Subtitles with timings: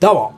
[0.00, 0.34] どうも。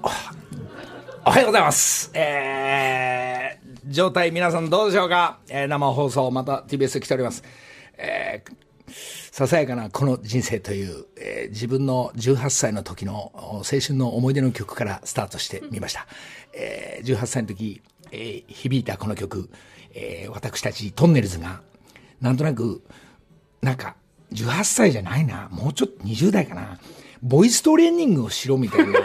[1.24, 2.10] おはようございます。
[2.14, 7.44] えー、状態皆さんどうでしょうか、えー、生放送また TBS 来ております。
[7.96, 8.92] えー、
[9.30, 16.08] ささやかなこの人生という、えー、自分の18歳の時の青春の思い出の曲からスタートしてみました。
[16.52, 19.48] えー、18歳の時、えー、響いたこの曲、
[19.94, 21.60] えー、私たちトンネルズが、
[22.20, 22.82] なんとなく、
[23.60, 23.94] なんか、
[24.32, 26.80] 18歳じゃないな、もうちょっと20代かな、
[27.22, 28.98] ボイストレーニングをしろみたいな。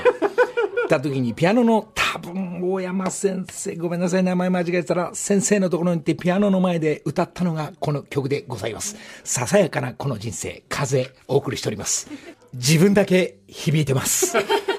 [0.87, 8.95] った時にピアノの多分大山先生ごめんなさい名前間違えてたら先生のところに行ってピアノの前で歌ったのがこの曲でございます。
[9.23, 12.09] ささやかなこの人生風お送りしております。
[12.53, 14.37] 自分だけ響いてます。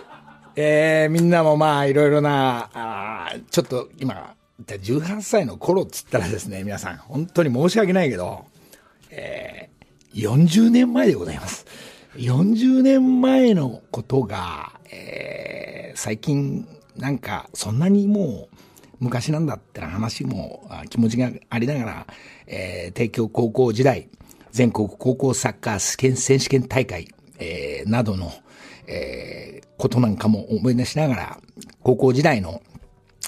[0.57, 4.35] えー、みんなもまあいろいろなあちょっと今
[4.65, 8.47] 18歳の頃っつったらですね皆さん本当に申し訳ないけど、
[9.11, 11.67] えー、40年前でございます。
[12.17, 18.57] 40年前のことが、ー、最近なんかそんなにもう
[19.01, 22.07] 昔なんだってな話も気持ちがありながら、
[22.47, 24.09] えー、帝京高校時代、
[24.51, 28.33] 全国高校サッカー選手権大会、えー、などの、
[28.87, 31.41] えー、ことなんかも思い出しながら、
[31.83, 32.61] 高校時代の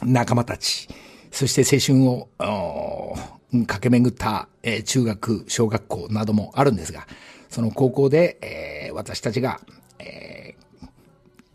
[0.03, 0.89] 仲間たち、
[1.31, 2.29] そして青春を
[3.53, 7.07] 駆け巡った、えー、中学、小学校などもあるんですが、
[7.48, 9.61] その高校で、えー、私たちが、
[9.98, 10.39] えー、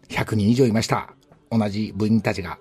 [0.10, 1.14] 100人以上いました。
[1.52, 2.60] 同じ部員たちが。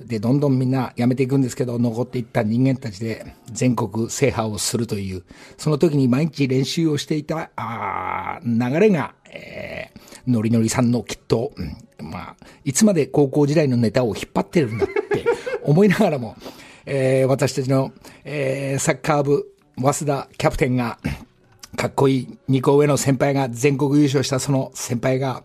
[0.00, 5.24] で、どんどんみんな辞めていくんですけど、残っていった人間たちで全国制覇をするという、
[5.56, 15.24] その時に毎日練習をしていた、あ流れが、えー、ノリノリさんのきっと、うん、まあ、いつまで高校時代のネタを引っ張ってるんだって
[15.64, 16.36] 思いながらも、
[16.84, 17.92] えー、私たちの、
[18.24, 20.98] えー、サッカー部、早稲田キャプテンが、
[21.76, 25.42] かっこいい2個上の先輩が全国優勝したその先輩が、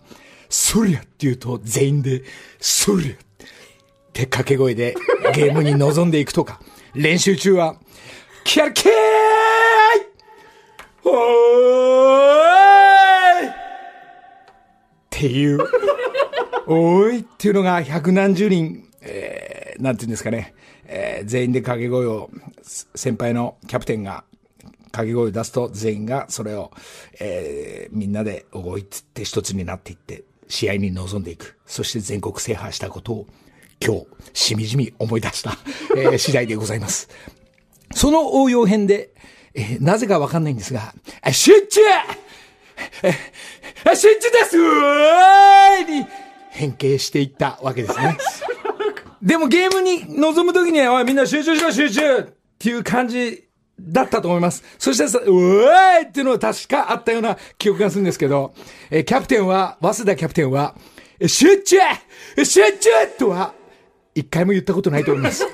[0.52, 2.24] そりゃって言うと全員で、
[2.60, 3.16] そりゃっ
[4.12, 4.96] て掛け声で
[5.34, 6.60] ゲームに臨んでいくとか、
[6.94, 7.78] 練習中は、
[8.44, 8.92] キャルケー!
[11.06, 11.16] おー
[13.46, 13.48] い!
[13.48, 13.52] っ
[15.10, 15.60] ていう、
[16.68, 20.54] おーいっていうのが百何十人、えー、なんていうんですかね、
[20.86, 22.30] えー、全員で掛け声を、
[22.94, 24.26] 先輩のキャプテンが
[24.92, 26.72] 掛け声を出すと全員がそれを、
[27.22, 31.58] えー、みんなで動いて一つになっていって試合に臨んでいく。
[31.66, 33.28] そして全国制覇したことを
[33.84, 35.58] 今日しみじみ思い出した、
[35.96, 37.10] えー、次第でございます。
[37.96, 39.14] その応用編で、
[39.54, 40.94] えー、なぜかわかんないんですが、
[41.32, 41.82] 集中
[43.04, 46.06] え、集中ですに
[46.50, 48.18] 変形していったわけですね。
[49.22, 52.24] でもゲームに臨むときには、おいみんな集中しろ集中っ
[52.60, 53.48] ていう感じ
[53.82, 54.64] だったと思います。
[54.78, 58.54] そしてさ、うわーっていうのは確かあったような記憶がするんですけど、
[58.90, 60.76] えー、キャプテンは、早稲田キャプテンは、
[61.26, 61.78] 集中
[62.44, 63.54] 集中とは、
[64.16, 65.46] 一回も言ったことないと思います。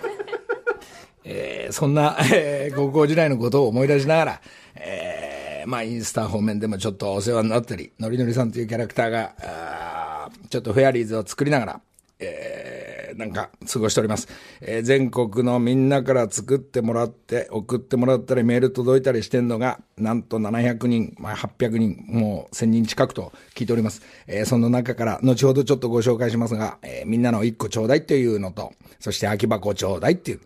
[1.23, 4.41] えー、そんな、えー、高校時代のことを思い出しながら、
[4.75, 11.81] えー、まあ、インスタ方面でもちょっとお世話になったり、のりのりさんというキャラクターが、あーちょっとフェアリーズを作りながら、
[12.19, 12.86] えー、
[13.17, 14.27] なんか過ごしております。
[14.61, 24.03] えー、全国のみんなから作ってもらって、送ってもらったり、メール届いたりしてんのが、なんと700人、まあ、800人、もう1000人近くと聞いております。
[24.27, 30.41] えー、その中から、後ほどちょっとご紹介しますが、えー、みんなの1個ちょうだいっていうのと、そして空き箱ちょうだいっていう、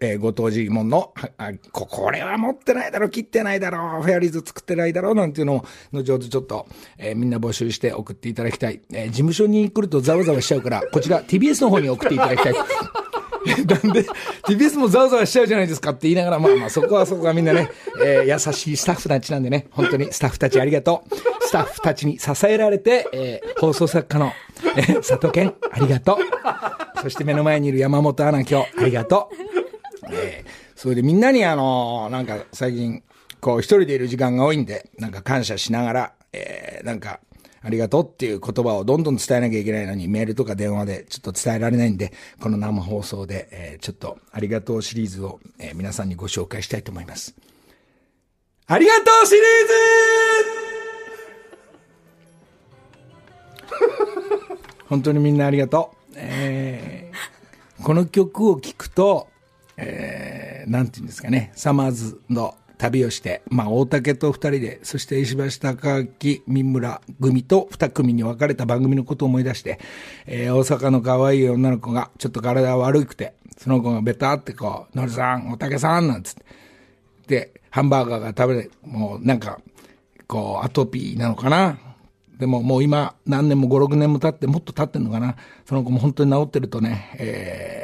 [0.00, 6.66] えー、ご当地門の、あ、こ、これは持ってないだろ、切ってないだろ、フェアリーズ作ってないだろ、なんていうのを、後ほどちょっと、
[6.98, 8.80] えー、みんな募集して送っていただきたい。
[8.92, 12.54] えー、事務所に来るとざわざわしちゃうから、こちら TBS の方に送っていただきたい。
[13.44, 14.06] なんで、
[14.44, 17.70] TBS もざわざわしちゃうじゃないですかって言いながら、まあまあそこはそこはみんなね、
[18.02, 21.14] えー、優しいスタッフたちなんでね、本当にスタッフたちありがとう。
[21.46, 24.32] スタッフたちに支えられて、えー、放送作家の、
[24.76, 27.00] えー、佐藤健、ありがとう。
[27.02, 29.43] そして目の前にいる山本アナ今日、ありがとう。
[30.10, 33.02] えー、それでみんなにあの、なんか最近、
[33.40, 37.20] こう一人でいる時間が多いんで、なんか感謝しながら、えー、なんか、
[37.64, 47.34] ありがとうっていう言葉をどんどん伝えなきゃいけないのに、メールとか電話でちょっと伝えられないんで、この生放送で、えー、ちょっとありがとうシリーズを、えー、皆さんにご紹介したいと思います。
[48.66, 49.42] ありがとうシリー
[54.46, 54.54] ズ
[54.88, 56.14] 本当にみんなありがとう。
[56.16, 59.28] えー、この曲を聴くと、
[59.76, 69.78] えー、なんていうんですかね、サマーズの旅をして、まあ、大竹と二人で、そして石橋貴明、三村組と二組に分かれた番組のことを思い出して、
[70.26, 76.44] えー、大阪の可愛い女の子が、ちょっと体悪くて、その子がベタってこう、のりさん、大竹さん、なんつって。
[77.26, 79.60] で、ハンバーガーが食べれ、もうなんか、
[80.26, 81.78] こう、アトピーなのかな
[82.38, 85.36] でももう今、何年も5、6年も経って、もっと経ってんのかな。
[85.64, 87.83] その子も本当に治ってるとね、え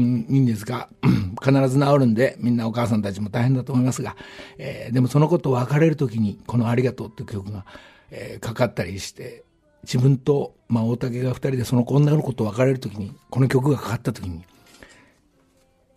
[0.00, 0.88] いいんですが、
[1.42, 4.16] 必ず治るんで、みんなお母さんたちも大変だと思いますが、
[4.58, 7.64] えー、でもその子と別れる時に、このありがとうっていう曲が、
[8.10, 9.44] えー、かかったりして、
[9.84, 14.44] 自分と、まあ、大竹が二人でその女の子と別れる時に、この曲がかかった時に、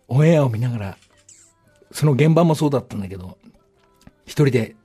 [0.08, 0.96] オンエアを見ながら、
[1.90, 3.38] その現場もそうだったんだけど、
[4.24, 4.76] 一人で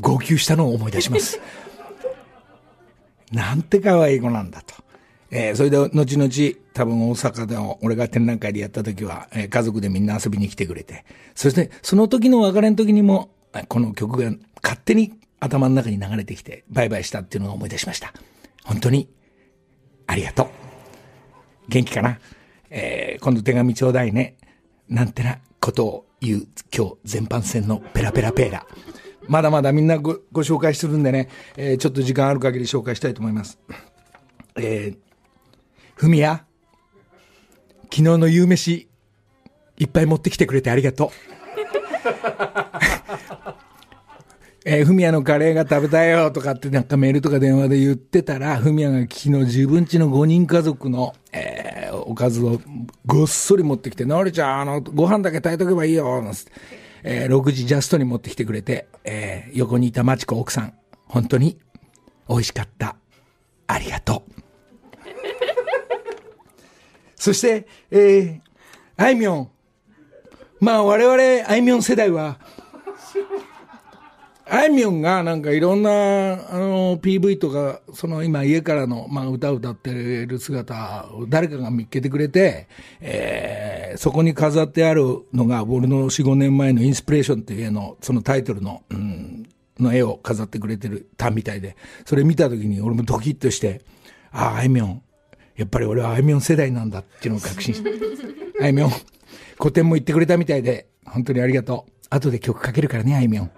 [0.00, 1.40] 号泣したのを思い出します。
[3.32, 4.74] なんて可愛い子なんだと。
[5.30, 6.30] えー、それで、後々、
[6.72, 13.30] 多分大阪での、俺が展覧会でやった時は、えー、家族でみんな遊びに来てくれて、そして、その時の別れの時にも、
[13.68, 14.30] この曲が
[14.62, 18.12] 勝手に頭の中に流れてきて、バイバイしたっていうのを思い出しました。
[18.64, 19.08] 本当に、
[20.06, 20.48] ありがとう。
[21.68, 22.20] 元気かな？
[22.70, 24.36] えー、今度手紙ちょうだいね。
[24.88, 28.66] なんてなことを言う、今日全般戦のペラペラペラ。
[29.26, 33.58] まだまだみんなごご紹介するんでね、えー、ちょっと時間ある限り紹介したいと思います。
[34.56, 34.98] えー、
[35.96, 36.44] ふみや、
[37.84, 38.86] 昨日の夕飯、
[39.78, 41.08] いっぱい持ってきてくれてありがとう。
[44.66, 52.60] えー、ふみやのカレーが食べたいよとかってなんかメールとか電話で言ってたら、ふみやが昨日自分家の5人家族の、えー、おかずを
[53.06, 56.52] ごっそり持ってきて、のりちゃん、あの、ご飯だけ炊いとけばいいよ、なんつって。
[57.04, 60.74] えー、6時ジャストに持ってきてくれて、えー、横にいたマチコ奥さん、
[61.06, 61.56] 本当に
[62.28, 62.96] 美味しかった。
[63.66, 64.45] ありがとう。
[67.26, 68.40] そして、えー、
[68.96, 69.50] あいみょん。
[70.60, 72.38] まあ我々、あいみょん世代は、
[74.48, 82.68] あいみょんがなんかいろんな、あの、PV とか、その今家からの、まあ歌を歌ってる姿を誰かが見っけてくれて、
[83.00, 85.02] えー、そこに飾ってある
[85.32, 89.48] のが、俺の4、5年前のインスピレーションっていう絵の、そのタイトルの、うん、
[89.80, 93.80] の絵を飾ってくれてるたみたいで、それ見た時に俺もドキッとして、
[94.30, 95.02] ああ、あいみょん、
[95.56, 97.90] やっぱり俺はあいみょん世代なんだっていうのを確信して、
[98.62, 98.90] あいみょん、
[99.58, 101.92] 古典も言ってくれたみたいで、本当にありがとう。
[102.10, 103.50] 後で曲かけるからね、あいみょん。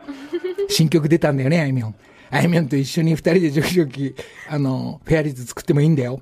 [0.69, 1.95] 新曲出たんだよね、あいみょん。
[2.31, 4.15] あいみょんと一緒に二人でジョキジョキ、
[4.49, 6.21] あの、フェアリーズ作ってもいいんだよ。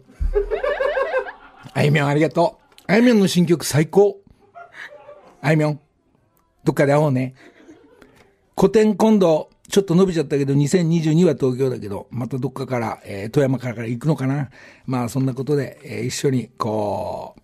[1.75, 2.82] あいみょんありがとう。
[2.87, 4.19] あいみょんの新曲最高。
[5.43, 5.81] あいみょん、
[6.64, 7.34] どっかで会おうね。
[8.58, 14.50] 古典今度、ちょっと伸びちゃったけど、2022は東京だけど、またどっかから、えー、富山からから行くのかな。
[14.86, 17.34] まあ、そんなことで、えー、一緒に、こ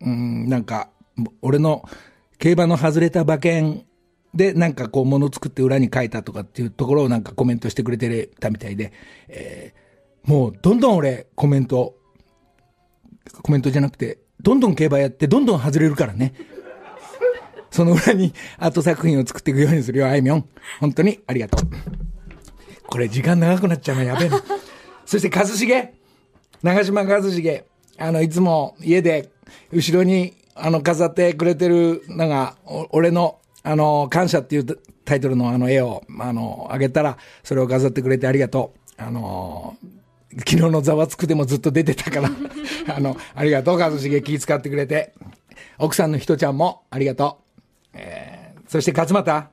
[0.00, 0.90] う、うん、なんか、
[1.42, 1.82] 俺の
[2.38, 3.84] 競馬の外れた馬券
[4.34, 8.92] で、なんかこう、もの作って裏に書いたとかっていうところをなんかコメントしてくれてたみたいで、
[9.28, 11.96] えー、もう、どんどん俺、コメント、
[13.42, 16.34] コメントじゃなくて、どんどん競馬やって、どんどん外れるからね。
[17.70, 20.48] その裏にアート作品を作っていくようにするよ、あいみょん。
[20.80, 21.68] 本当にありがとう。
[22.86, 24.42] これ時間長くなっちゃうのやべえな。
[25.04, 25.94] そして、一茂。
[26.62, 27.64] 長島一茂。
[27.98, 29.30] あの、いつも家で
[29.72, 32.56] 後ろにあの飾ってくれてるのが、
[32.90, 34.64] 俺のあの、感謝っていう
[35.04, 39.02] タイトルのあの絵を、あの、あげたら、それを飾ってくれてありがとう。
[39.02, 39.76] あの、
[40.38, 42.30] 昨日のざわつくでもずっと出てたから
[42.94, 45.12] あの、ありがとう、一茂気使ってくれて。
[45.78, 47.47] 奥さんのひとちゃんもありがとう。
[47.92, 49.48] えー、そして勝俣。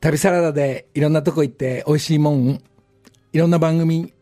[0.00, 2.60] 旅サラダでいろんなとこ行って美味しいもん、
[3.32, 4.12] いろんな番組、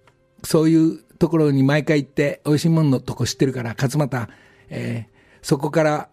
[0.45, 4.29] そういうところに毎回行って美味しいもんのとこ知ってるから、勝俣、
[4.69, 6.09] えー、そこから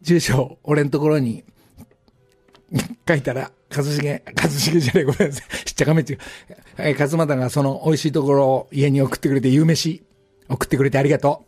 [0.00, 1.44] 住所、俺のところに
[3.06, 5.68] 書いたら、一茂、一茂じゃない、ごめんなさい。
[5.68, 6.16] しっちゃかめっちゃ。
[6.78, 10.02] え、勝俣がその美味しいところを家に送ってくれて、夕飯
[10.48, 11.44] 送ってくれてありがと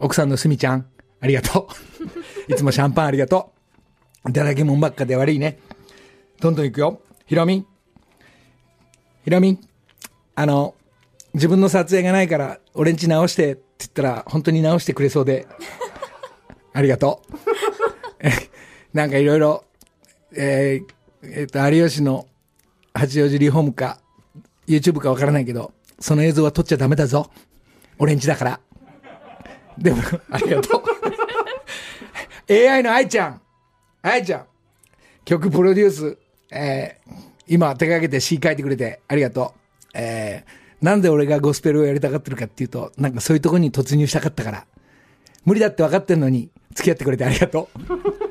[0.00, 0.04] う。
[0.06, 0.86] 奥さんのすみちゃん、
[1.20, 2.23] ありがとう。
[2.48, 3.52] いつもシャンパンありがと
[4.26, 4.30] う。
[4.30, 5.58] いただきもんばっかで悪いね。
[6.40, 7.00] どんどん行くよ。
[7.26, 7.66] ひろみ。
[9.24, 9.58] ひろみ。
[10.34, 10.74] あの、
[11.34, 15.46] 自分の撮影がないから、俺んち直してって言ったら、本当に直してくれそうで、
[16.72, 17.34] ありがとう。
[18.96, 19.64] なんかいろいろ、
[20.36, 22.26] えー、えっ、ー、と、有吉の
[22.92, 24.00] 八王子リフォームか、
[24.66, 27.30] YouTube かわからないけど、その映像は撮っちゃダメだぞ。
[27.98, 28.60] 俺んちだから。
[29.78, 30.82] でも、ありがとう。
[32.48, 33.40] AI の愛ちゃん。
[34.02, 34.46] 愛ちゃん。
[35.24, 36.18] 曲プロデュース、
[36.50, 37.12] えー、
[37.46, 39.88] 今手掛けて詩書いてくれてありがとう。
[39.94, 44.66] えー、なんで俺がゴスペルをやりたがってるかっていうと、なんかそういうとこに突入したかったから。
[45.44, 47.80] 無理だって分かってんのに、付き合ってくれてありがとう。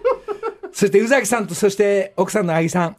[0.73, 2.97] そして宇崎さんと、そして奥さんのあぎさん、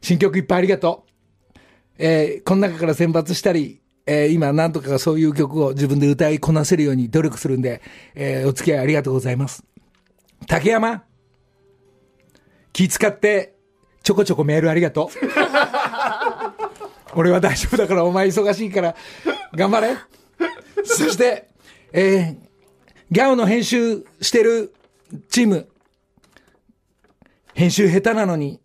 [0.00, 1.58] 新曲いっぱいありがとう。
[1.98, 7.80] えー、この中から選抜したり、えー、今なんとかそういう曲を自分で歌いこなせるように努力するんで、
[8.14, 9.64] えー、お付き合いありがとうございます。
[10.46, 11.04] 竹山、
[12.72, 13.54] 気使って、
[14.02, 15.26] ちょこちょこメールありがとう。
[17.14, 18.96] 俺は大丈夫だからお前忙しいから
[19.54, 19.96] 頑張れ。
[20.84, 21.48] そして、
[21.92, 22.36] えー、
[23.10, 24.74] ギャオの編集してる
[25.28, 25.68] チーム、
[27.54, 28.60] 編集下手なのに、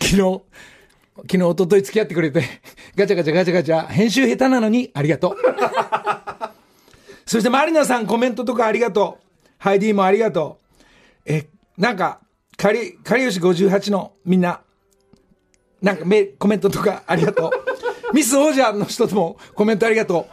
[0.00, 2.42] 昨日、昨日、一昨日付き合ってくれて、
[2.96, 5.36] ガチャガチャガチャガチャ、編集下手なのにありがとう。
[7.24, 9.27] そしてマリナさんコメントとかありがとう。
[9.58, 10.58] ハイディもありがと
[11.26, 11.32] う。
[11.32, 12.20] え、なんか、
[12.56, 14.60] かり、かりよし58のみんな、
[15.82, 17.50] なんかメコメントとかありがとう。
[18.14, 20.26] ミス王者の人ともコメントありがとう。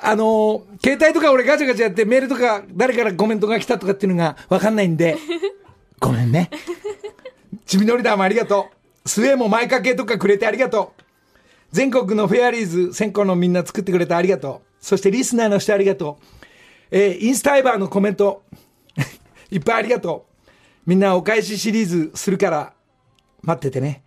[0.00, 5.16] あのー携帯とか俺ガチャガチャやってメールとか誰からコメントが来たとかっていうのがわかんないんで、
[5.98, 6.50] ごめんね。
[7.66, 8.68] ちびのりだもありがと
[9.04, 9.08] う。
[9.08, 11.02] スウェーも前掛けとかくれてありがとう。
[11.72, 14.68] 全国のフェアリーズ先行のみんな作ってくれてありがとう。
[14.80, 16.37] そしてリスナーの人ありがとう。
[16.90, 18.42] えーインスタイバーのコメント、
[19.50, 20.50] いっぱいありがとう。
[20.86, 22.72] みんなお返しシリーズするから
[23.42, 24.02] 待っててね。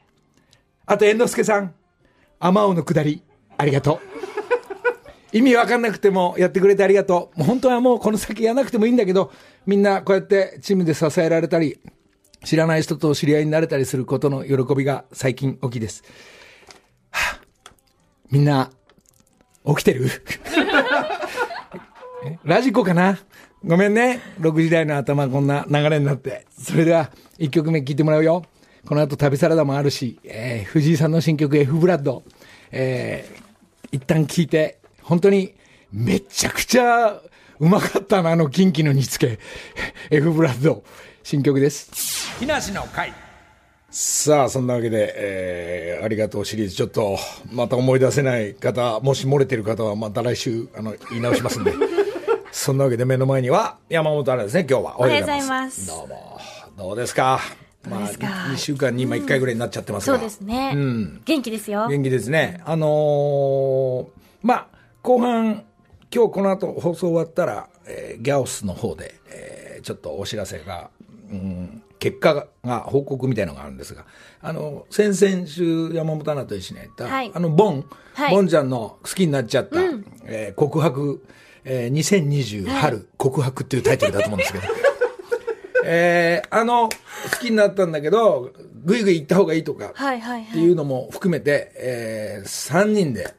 [0.86, 1.74] あと、猿之助さん、
[2.40, 3.22] アマオのくだり、
[3.58, 5.38] ありがとう。
[5.38, 7.40] 意味わかんなくてもやってくれてありがとう。
[7.40, 9.32] もう本当はもうこの先やらなくてもいいんだけど、
[9.66, 11.80] みんなこうやってチームで支えられたり、
[12.44, 16.04] 知らない人と知り合いになれたりすることの喜びが最近大きいです。
[17.12, 17.42] はあ
[18.32, 18.72] みんな、
[19.66, 20.10] 起きてる？
[22.44, 23.18] ラジコかな？
[23.63, 24.22] ごめんね。
[24.40, 26.46] 6時台の頭こんな流れになって。
[26.58, 28.44] それでは、1曲目聴いてもらうよ。
[28.86, 32.24] この後旅サラダもあるし、えー藤井さんの新曲 F ブラッド、
[32.72, 33.42] えー
[33.92, 35.54] 一旦聴いて、本当に
[35.92, 37.22] めちゃくちゃ
[37.60, 39.40] うまかったな、あのキンキの煮付け。
[40.16, 40.84] F ブラッド、
[41.24, 42.38] 新曲です。
[42.40, 43.13] 木梨の会。
[43.90, 47.20] さあ、そんなわけで、えー、ありがとうシリーズ、ちょっと、
[47.51, 51.74] また思い出せない方、もし漏れてる方は、また来週、あの、言い直しますんで。
[52.51, 55.00] そんなわけで目の前には、山本アナですね、今日は。
[55.00, 56.38] おはようございますどうも。
[56.77, 57.39] どうですか？
[57.89, 60.17] まあ、2週間に今1回ぐらいになっちゃってますが。
[60.17, 60.74] そうですね。
[61.25, 61.88] 元気ですよ。
[61.88, 62.62] 元気ですね。
[62.65, 64.08] あのー
[64.43, 64.67] まあ、
[65.01, 65.63] 後半、
[66.13, 70.91] 今日この後放送終わったら、えーギャオスの方で、えーちょっとお知らせが、
[71.31, 74.05] うん、結果が、報告みたいのがあるんですが、
[74.41, 79.79] あの、先々週山本アナと一緒にやった、はいあの、ボン、はいボンちゃんの好きになっちゃった、
[80.25, 81.24] えー告白、
[81.65, 84.63] えー2020春、告白っていうタイトルだと思うんですけど、
[85.86, 86.89] えーあの、好
[87.39, 88.51] きになったんだけど、
[88.84, 90.68] ぐいぐい行った方がいいとか、はいはいってはい。
[90.68, 93.34] いうのも含めて、えー、3人で、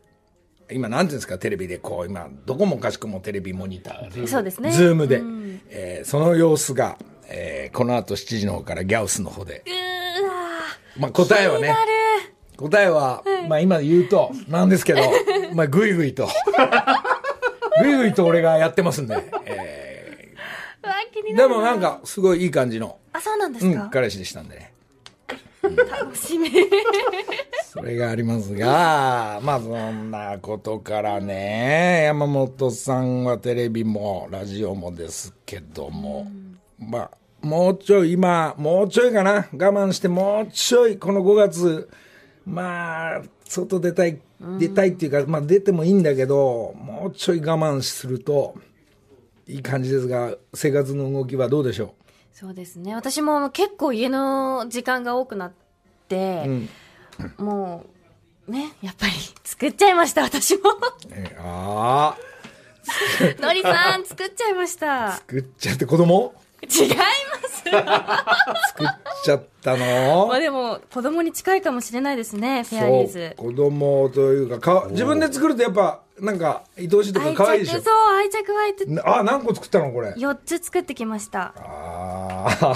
[0.70, 4.70] 今なんていうんですか、テレビでこう、今、どこもかしくもテレビモニターで、そうですね。
[4.72, 5.60] ズームで、うん。
[5.70, 6.98] えーその様子が、
[7.28, 10.32] えーこの後7時の方からギャオスの方で、うーわ
[10.98, 11.74] まあ答えはね。
[12.56, 15.00] 答えは、まあ今言うと、なんですけど、
[15.54, 16.28] まあぐいぐいと、
[17.82, 20.34] ぐいぐいと俺がやってますんで、え
[20.82, 21.48] うわー気にーなる。
[21.48, 24.72] でもなんか、すごいいい感じの、あ、そうなんでうん、すか彼氏でしたんでね。
[25.62, 26.50] 楽しみ。
[27.72, 36.26] それがありますが、まあそんなことからね、山本さんはテレビもラジオもですけども、
[36.78, 37.10] まあ、
[37.46, 41.88] もうちょい今、もうちょいかな、我慢してもうちょいこの5月、
[42.44, 44.20] まあ、外出たい、
[44.58, 48.54] 出たいっていうか、まあ出てもいいんだけど、もうちょい我慢すると、
[49.46, 51.94] いい感じですが、生活の動きはどうでしょ
[52.32, 52.94] そうですね。
[52.94, 55.52] 私も結構家の時間が多くなっ
[56.08, 56.48] て、
[57.38, 57.84] も
[58.48, 59.12] う、ね、やっぱり
[59.44, 60.70] 作っちゃいました、私も。
[60.70, 60.74] う、
[61.10, 62.18] えああ、
[63.42, 65.12] のりさん、作っちゃいました。
[65.12, 66.34] 作っちゃって子供？
[66.62, 66.96] 違いま
[67.48, 67.62] す。
[67.64, 67.74] 作
[68.84, 68.88] っ
[69.24, 70.26] ちゃったの？
[70.28, 73.34] まあでも、子供に近いかもしれないですね、フェアリーズ。
[73.36, 77.80] そう子供というかか自分で作るとやっぱなんか愛おしいとか愛可愛いでしょ？
[77.80, 81.52] 着、そう、愛着湧いて、なあ何個作ったのこれ？4つ作ってきました。
[81.56, 82.74] ああ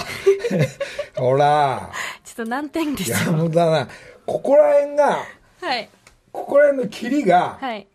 [1.19, 1.89] ほら
[2.23, 3.17] ちょっと難点ですよ。
[3.17, 3.87] 山本だな
[4.25, 5.19] ここら辺が
[5.61, 5.89] はい。
[6.31, 7.87] ここら辺の切りがはい。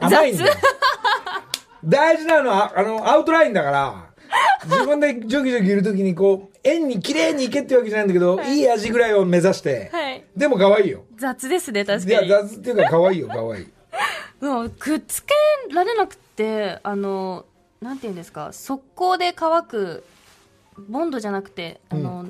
[0.00, 0.54] 甘いんだよ
[1.84, 4.07] 大事なのはあのアウトラインだから
[4.64, 10.24] 自分でジョギジョギいるときにこう円に綺麗にいけってわけじゃないんだけど、い、い味ぐらいを目指して、はい。
[10.36, 11.04] でも可愛いよ。
[11.16, 12.30] 雑ですね、確いやかに。
[12.30, 13.68] 雑っていうか可愛いよ 可愛い。
[14.40, 15.34] もうくっつけ
[15.74, 17.44] られなくて、あの、
[17.80, 20.04] なんて言うんですか、速攻で乾く、
[20.88, 22.26] ボンドじゃなくて、あの、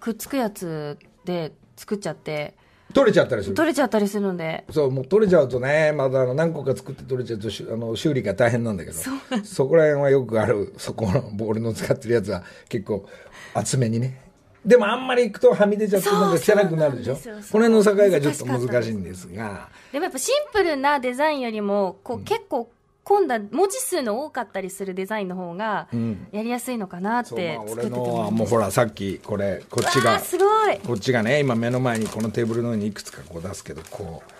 [0.00, 2.54] くっつくやつで作っちゃって、
[2.94, 3.54] 取れちゃったりする。
[3.54, 8.96] 取れちゃったりするので、そう、もう取れちゃうとね、まだあの何個か作って取れちゃうとしあの修理が大変なんだけど、
[9.44, 13.06] そこら辺はよくある、そこのボールの使ってるやつは結構
[13.54, 14.22] 厚めにね。
[14.64, 17.14] でもあんまり行くとはみ出ちゃってなんか汚くなるでしょ？
[17.14, 17.20] こ
[17.60, 22.68] の辺の境がちょっと難しいんですが、でもやっぱシンプルなデザインよりも、こう、結構
[23.06, 25.88] 込んだ文字数の多かったりするデザインの方が
[26.32, 27.28] やりやすいのかなって
[27.66, 30.78] 作ってて俺の思いましはもうほらさっきこれこっちがすごい。
[30.80, 34.30] こっちがね今目の前にこのテーブルの上にいくつかこう出すけどこう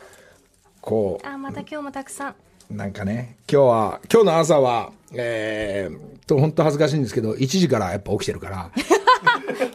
[0.80, 2.34] こあまた今日もたくさん。
[2.70, 8.70] うなんかね今日は今日の朝はえー、と本当恥ずかしいんですけど1時からやっぱ起きてるから。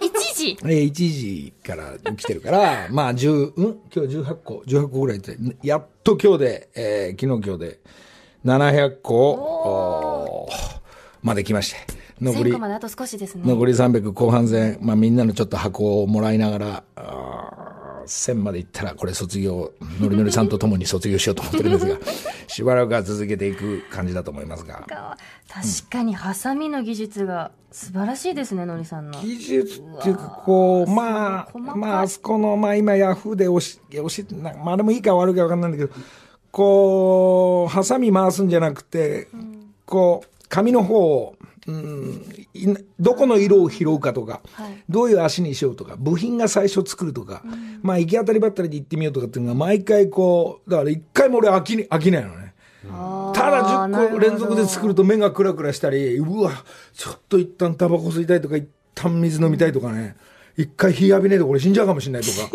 [0.02, 0.58] 一時？
[0.64, 3.80] えー1時から起きてるから まあ10うん？
[3.96, 7.80] 今日18個18個ぐらいってやっと今日で、えー昨日今日で
[8.46, 10.48] 700個
[11.22, 12.02] まで来まして。
[12.20, 13.44] 残1000り個まであと少しですね。
[13.46, 17.72] 残り300後半戦、まあ、みんなのちょっと箱をもらいながら、あー
[18.06, 21.98] 1000までいったら、これ卒業、ノリノリさんと共に卒業しようと思ってるんですが、
[22.48, 24.76] しばらくは続けていく感じだと思いますが。
[24.88, 25.18] か
[25.48, 29.22] 確かにハサミの技術が素晴らしいですねのりさんの。
[29.22, 36.00] 技術っていうか、こう、まあまあ、あそこの、まあ今、ヤフーで押し、押し、なまあでもいいか悪いか分かんないんだけど、
[36.52, 39.28] こう、ハサミ回すんじゃなくて、
[39.86, 41.36] こう、紙の方を、
[41.68, 42.68] うん、い
[43.00, 44.84] どこの色を拾うかとか、はい。
[44.90, 47.44] どういう足にしようとか、部品が最初作るとか、
[47.82, 52.54] まあ行き当たりばったりで行ってみようとかっていうのが毎回こう、だから一回も俺飽きに、飽きないのね。
[53.34, 56.52] ただ10個連続で作ると目がクラクラしたり、うわ、
[56.94, 60.16] ちょっと一旦タバコ吸いたいとか、一旦水飲みたいとかね、
[60.58, 62.50] 一回火浴びねえとこれ死んじゃうかもしれないとか、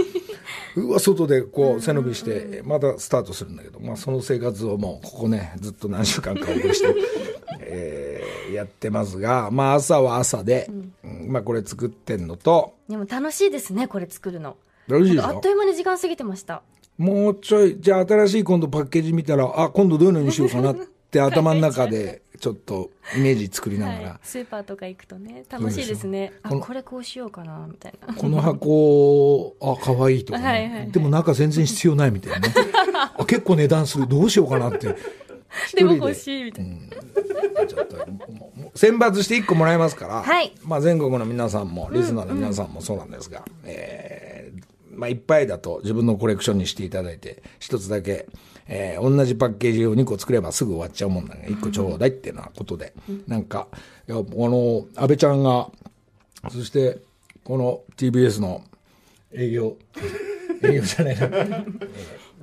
[0.77, 6.95] うわ、外でこう背伸びして、またスタートするんだけど、まあその生活をもうここね、ずっと何週間か送りして、
[7.61, 10.71] えーやってますが、まあ朝は朝で、
[11.05, 11.33] うん。
[11.33, 14.57] まあこれ作ってんのと、でも楽しいですねこれ作るの。
[14.87, 16.63] よろしいですかあっという間に時間過ぎてました。
[16.99, 26.33] もうちょい、じゃあ新しい今度パッケージ見たら、あ、今度どういうのにしようかなって頭の中でちょっとイメージ作りながら、はい、スーパーとか行くとね楽しいですね。
[26.43, 28.15] あこれこうしようかなみたいな。
[28.15, 30.91] この箱、あ、可愛いとかね、はいはいはい。
[30.91, 32.55] でも中全然必要ないみたいなね。
[33.19, 34.07] あ結構値段する。
[34.07, 34.95] どうしようかなって。
[35.75, 37.97] でも欲しいみたいな、ちょっと
[38.75, 40.53] 選抜して1個もらえますから、はい。
[40.63, 48.27] まあ、全国の皆さんも、リスナーの皆さんもそうなんですが、えーまあ、いっぱいだと自分のコレクションにしていただいて、一つだけ、
[48.69, 51.47] えー同じパッケージを2個作ればすぐ終わっちゃうもんだね。
[51.51, 52.93] 1個ちょうだいっていうようなことで、
[53.27, 53.69] なんか、
[54.09, 55.71] いや、あの、安倍ちゃんが、
[56.51, 56.99] そして、
[57.45, 58.63] この TBS の
[59.33, 59.77] 営業、
[60.65, 61.65] 営業じゃないな。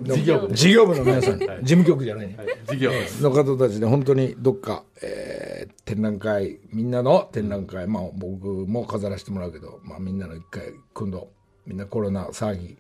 [0.16, 0.54] 事業部。
[0.54, 2.38] 事業部の皆さん、事務局じゃないね。
[2.68, 11.28] 事業の方たちで本当にどっか、えー展覧会、みんなの展覧会、まあ僕も飾らせてもらうけど、まあみんなの一回、今度、
[11.68, 12.78] みんなコロナ騒ぎ、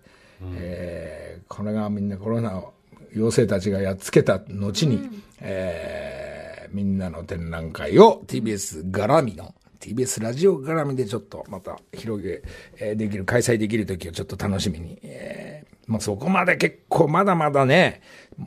[0.55, 2.63] えーこれがみんなコロナ
[3.15, 5.09] 陽性たちがやっつけた後に、
[5.41, 12.41] えーみんなの展覧会を TBS 絡みの、TBS ラジオ絡みでちょっとまた広げ、
[12.79, 18.01] えーできる、開催できる時をちょっと楽しみに、えーまあそこまで結構まだまだね、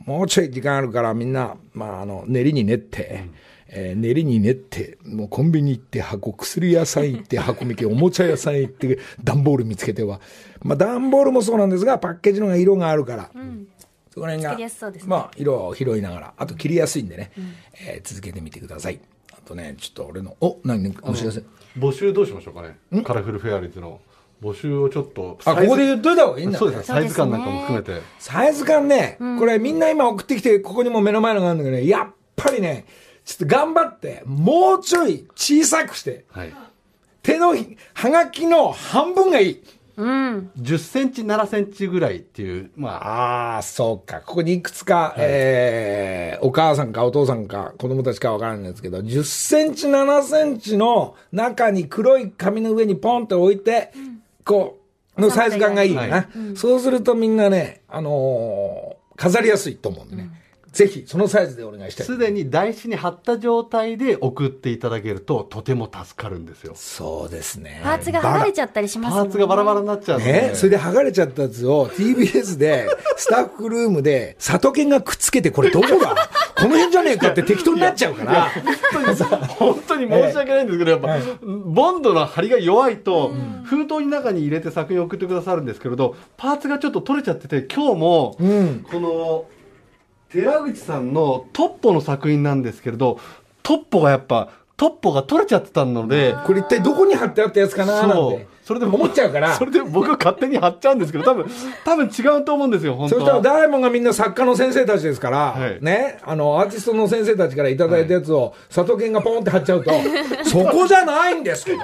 [0.05, 3.29] もうちょい時間あるからみんな、まああの、練りに練って、
[3.69, 10.19] えー練りに練って、もうコンビニ行って箱、薬屋さん行って 箱見て、おもちゃ屋さん行って、段ボール見つけては。
[10.63, 13.31] まあ段ボールもそうなんですが、パッケージの方が色があるから、
[14.17, 15.09] そこら辺が、作りやすそうですね。
[15.09, 17.31] まあ色を拾いながら、あと切りやすいんでね、
[17.79, 18.99] えー続けてみてください。
[19.31, 21.43] あとね、ちょっと俺の、お、何、お知らせ。
[21.77, 23.03] 募集どうしましょうかね。
[23.03, 23.99] カラフルフェアリーズの。
[24.41, 26.59] 募集をちょっとあ、ここで言っといた方がいいんだ。
[26.59, 27.01] そうですねそうですね。
[27.01, 28.01] サイズ感なんかも含めて。
[28.19, 32.85] サイズ感ね、これみんな今送ってきて、ここにも目の前のがあるんだけどね、やっぱりね、
[33.25, 36.53] ちょっと頑張って、もうちょい小さくして、はい。
[37.23, 39.63] 手のひ、はがきの半分がいい。
[39.97, 40.51] うん。
[40.59, 43.55] 10センチ7センチぐらいっていうまあ。
[43.55, 44.21] ああ、そうか。
[44.21, 53.91] ここにいくつか、えー、お母さんかお父さんか子供たちかわからないんですけど、10センチ、7センチの中に黒い紙の上にポンって置いて、
[54.45, 54.79] こ
[55.17, 56.15] う、のサイズ感がいいよな。
[56.17, 60.29] はそうするとみんなね、あのー飾りやすいと思うんでね。
[60.77, 62.05] ぜひ、そのサイズでお願いしたい。
[62.05, 67.81] すでに台紙に貼った状態で送っていただけるととても助かるんですよそうですね。
[67.83, 76.15] パーツが剥がれちゃったりしますパーツがバラバラになっちゃうね、それで剥がれちゃったやつを TBS で、スタッフルームで、里犬がくっつけて、これどこだ？
[76.55, 78.51] この辺じゃねえかって適当になっちゃうから。
[79.47, 83.31] 本当に申し訳ないんですけど、やっぱ、ボンドの張りが弱いと、
[83.63, 88.85] 封筒に中に入れて作品を送ってくださるんですけれど、パーツがちょっと取れちゃってて、今日も、うん。
[88.91, 89.45] この、
[90.29, 93.19] 寺口さんのトッポの作品なんですけれど、
[93.63, 98.47] トッポがやっぱ、トッポが取れちゃってたので、これ一体どこに貼ってあったやつかななんて。
[98.67, 101.45] それで思っちゃうからそれで僕は勝手に貼っちゃうんですけど、多分、
[101.85, 103.41] 多分違うと思うんですよ、本当そしたらは。
[103.41, 109.91] ダイヤモンがみんな作家の先生たちですから、はいね、あの、アーティストの先生たちからいただいたやつを、佐藤健がポンって貼っちゃうと、
[110.43, 111.79] そこじゃないんですけど、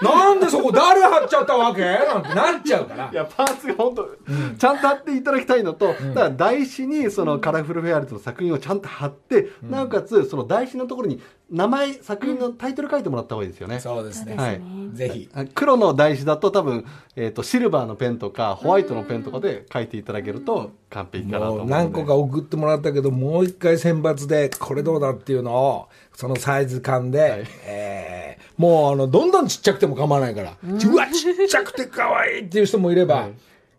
[0.00, 1.82] なんでそこ誰貼っちゃったわけ？
[1.82, 3.14] なんてなっちゃうからい。
[3.16, 4.08] や、パーツが本当、
[4.56, 13.80] ちゃんと貼っていただきたいのと、だから台紙にそのカラフルフェアリーズの作品をちゃんと貼って、なおかつその台紙のところに名前、作品のタイトル書いてもらった方がいいですよね。
[13.80, 14.36] そうですね。
[14.36, 14.60] はい。
[14.92, 15.30] ぜひ。
[15.54, 16.84] 黒の台紙だと多分、
[17.16, 33.28] えっ、と、シルバーのペンとか、ホワイトのペンとかで書いていただけると完璧かなと思う何個か送ってもらったけど、もう一回選抜で、これどうだっていうのを、そのサイズ感で、えーもうあの、どんどんちっちゃくても構わないから、うわ、ちっちゃくて可愛いっていう人もいれば、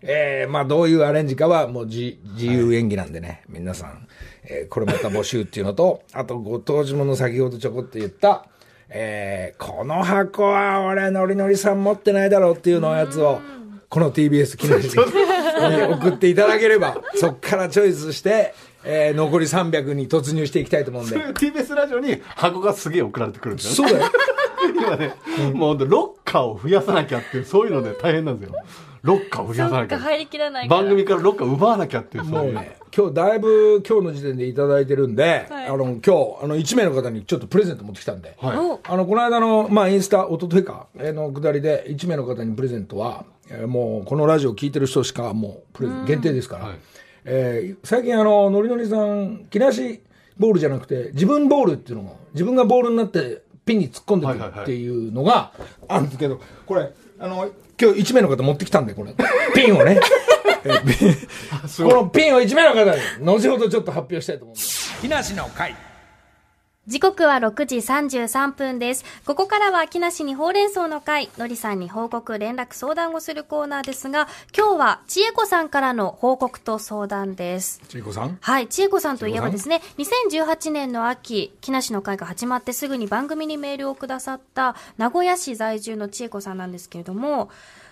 [0.02, 4.08] えーまあどういうアレンジかはもう自自由演技なんでね、皆さん、
[4.46, 8.46] えーこれまた募集っていうのと、あとご当地もの先ほどちょこっと言った、
[8.90, 13.40] えーこの箱は俺ノリノリさん持ってないだろうっていうのやつを、
[13.90, 21.16] この TBS 記念に送っていただければ、 そっからチョイスして、えー残り300に突入していきたいと思うんで。
[21.34, 23.92] TBS ラジオに箱がすげえ送られてくるんですよね。
[23.92, 24.12] そうだよ。
[24.76, 25.14] 今ね、
[25.54, 28.56] もう本当ロッカーを増やさなきゃっていう、そういうので大変なんですよ。
[29.02, 30.00] ロッカーを増そやさなきゃ。
[30.00, 32.24] 入りきらない番組からロッカー奪わなきゃっていう。
[32.26, 35.68] もうね、今日だいぶ今日の時点でいただいてるんで、はい。
[35.68, 36.10] あの、今日、
[36.44, 38.58] あの、1名の方にちょっとプレゼント持ってきたんで、はい。
[38.58, 38.80] お。
[38.84, 46.78] あの、この間の、まあ、インスタ、一昨日か、えーのくだりで、1名の方にプレゼントは、えーもう、このラジオ聞いてる人しか、もう、プレゼント限定ですから、はい。
[47.26, 50.02] えー最近、あの、のりのりさん、木梨
[50.38, 55.52] ボールじゃなくて、自分ボールっていうのも、自分がボールになって、ピンに突っ込んでくるっていうのが
[55.88, 57.48] あるんですけど、これ、あの、
[57.82, 59.14] 今日1名の方持ってきたんで、これ、
[59.56, 60.00] ピンをね。
[61.78, 64.94] このピンを1名の方に、後ほどちょっと発表したいと思うんです。
[65.02, 65.76] 木梨の会。
[66.90, 69.06] 時刻は6時33分です。
[69.24, 77.80] ここからは木梨にほうれん草の会、のりさんに報告、連絡、相談をするコーナーですが、今日は千恵子さんからの報告と相談です。
[77.88, 78.40] ちいこさん？
[78.42, 87.52] はい、千恵子さんといえばですね、2018年の秋、木梨の会が始まってすぐに番組にメールをくださった名古屋市在住の千恵子さんなんですけれども、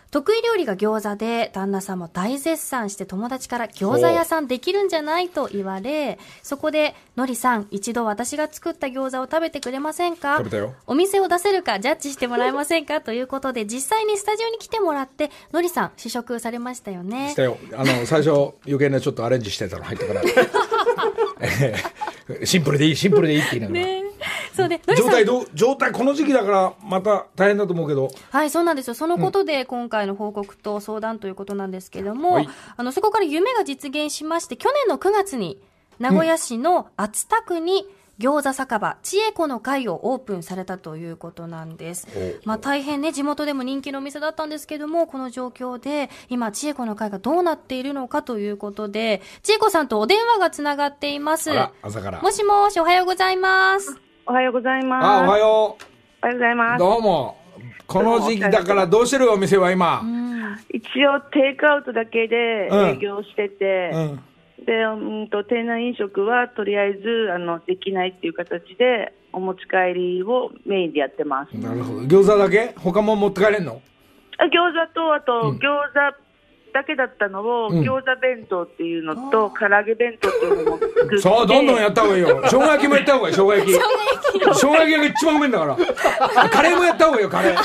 [0.09, 10.37] 得意料理が餃子で、旦那さんも大絶賛して友達から餃子屋さんできるんじゃないと言われ、そこで、のりさん、一度私が作った餃子を食べてくれませんか？
[10.37, 13.01] 食べたよお店を出せるかジャッジしてもらえませんか？
[13.01, 17.31] ということで、実際にスタジオに来てもらって、のりさん、試食されましたよね。
[17.31, 17.57] したよ。
[17.73, 18.29] あの、 最初、
[18.65, 20.21] 余計なちょっとアレンジしてたの入ってから。
[21.41, 23.85] えーシンプルでいい、シンプルでいいって言いながら。
[23.85, 24.03] ね
[24.57, 28.09] そうで、状態どう、状態、この時期だから、また大変だと思うけど。
[28.31, 28.93] はい、そうなんですよ。
[28.93, 35.61] そのことで、今回の報告と相談ということなんですけども、はいあの、そこから夢が実現しまして、去年の9月に、
[35.99, 37.87] 名古屋市の熱田区に、
[38.19, 42.07] 餃子酒場、千恵子の会をオープンされたということなんです。
[42.45, 51.51] まあ大変ね、地元でも人気のお店だったんですけども、この状況で、今、千恵子の会がどうなっているのかということで、千恵子さんとお電話がつながっています。
[51.51, 52.21] あら、朝から。
[52.21, 54.06] もしもし、おはようございます。
[54.29, 55.05] おはようございます。
[55.05, 55.77] あ、おはおよ
[56.21, 56.77] はようございうまう。
[56.77, 56.79] す。
[56.79, 57.37] どうも。
[57.87, 60.01] この時期だからどうしてるお店は今。
[60.73, 64.65] 一応、テイクアウトだけでうん営業してて、うん。
[64.65, 71.53] で、うんと、店内飲食はとりあえず、あの、できないっていう形で、お持ち帰りをメインでやってます。
[71.53, 72.01] なるほど。
[72.01, 72.73] 餃子だけ？
[72.75, 73.81] 他も持って帰れんの？
[74.39, 74.49] あ餃
[74.87, 76.17] 子と、あと、うん餃子
[76.77, 81.17] だけだったのを、うん餃子弁当っていうのと、唐揚げ弁当っていうのも作って。
[81.17, 82.39] そう、どんどんやった方がいいよ。
[82.45, 83.73] 生姜焼きもやった方がいい、生姜焼き。
[83.73, 83.79] 生
[84.53, 85.77] 姜焼きが一番うめえんだから。
[86.35, 87.57] あカレーもやった方がいいよ、カレー。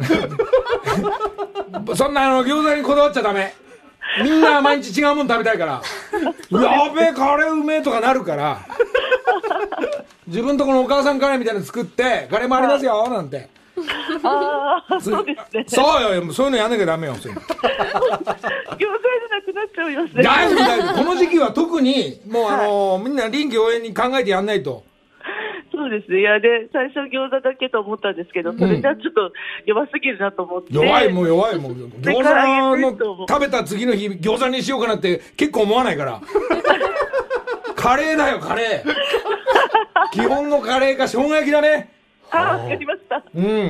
[1.96, 3.54] そんなあの餃子にこだわっちゃダメ。
[4.22, 5.82] みんな毎日違うもん食べたいから。
[6.50, 8.58] やべえ、カレーうめえとかなるから。
[10.26, 13.59] 自分とこのお母さんカレーみたいなの作って、カレーもありますよ、なんて。
[14.22, 15.64] ああ、そうですね。
[15.68, 17.14] そうよ、そういうのやんなきゃダメよ。
[17.14, 18.78] そういうの餃子じゃ
[19.30, 20.22] なくなっちゃいますね。
[20.22, 20.94] 大丈夫、大丈夫。
[20.94, 24.84] この時期は特に、もうあのみんな臨機応変に考えてやんないと。
[25.72, 26.20] そうですね。
[26.20, 29.32] いや、で、最初餃子だけと思ったんですけど、それじゃちょっと
[29.66, 30.74] 弱すぎるなと思って。
[30.74, 36.20] 弱い、もう弱い、も餃子の食べた次の日、餃子にしようかなって結構思わないから。
[37.76, 38.94] カレーだよ、カレー。
[40.12, 41.99] 基本のカレーか生姜焼きだね。
[42.32, 43.22] ああ、わかりました。
[43.34, 43.44] うん。
[43.44, 43.66] メ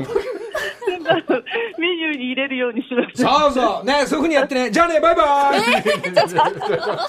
[1.96, 3.28] ニューに入れるようにしました。
[3.28, 3.84] そうそう。
[3.84, 4.70] ね、そういうふうにやってね。
[4.70, 5.60] じゃあね、バイバイ。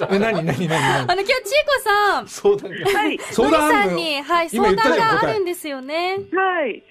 [0.09, 2.99] え、なになになにあの、今日、千恵子さん、相談が。
[2.99, 3.19] はい。
[3.19, 6.19] 相談さんに、はい、今相談があるんですよね。
[6.33, 6.83] はい。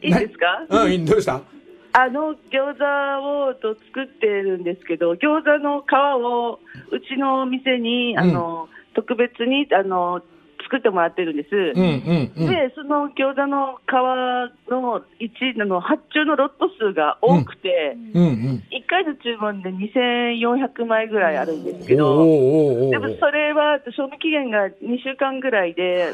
[0.00, 0.64] いいですか？
[0.68, 1.40] うん、いいどうした？
[1.92, 2.84] あの餃子
[3.48, 6.60] をと作ってるんですけど、餃子の皮を
[6.92, 10.20] うちのお店に、あの、特別に、あの、
[10.68, 11.48] 作ってもらってるんです。
[11.50, 12.50] うんうんうん。
[12.50, 13.92] で、その餃子の皮
[14.70, 18.62] の1の発注のロット数が多くて、うんうん。
[18.70, 26.12] 1回の注文で2400枚ぐらいあるんですけど、でもそれは賞味期限が2週間ぐらいで、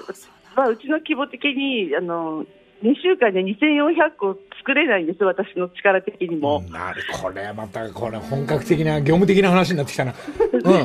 [0.56, 2.44] まあ、うちの規模的にあの
[2.84, 6.62] 2週間で2400個作れないんです、私の力的にも。
[6.70, 10.12] なる、これまた、これ本格的な、業務的な話になってきたな。
[10.52, 10.60] うん。
[10.62, 10.84] その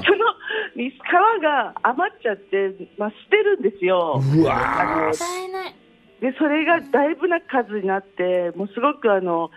[0.88, 4.22] 皮が余っちゃって、まあ、捨てるんですよ。
[4.22, 5.76] うわーもったいない。
[6.22, 9.52] でそれがだいぶな数になって、もうすごくあの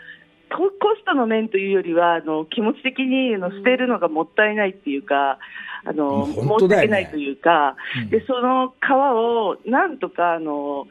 [0.50, 5.38] ココストの面というよりは、あの気持ち的にあの捨てるのがもったいないっていうか、
[5.84, 10.86] あの申し訳ないというか、うんでその皮をなんとかあの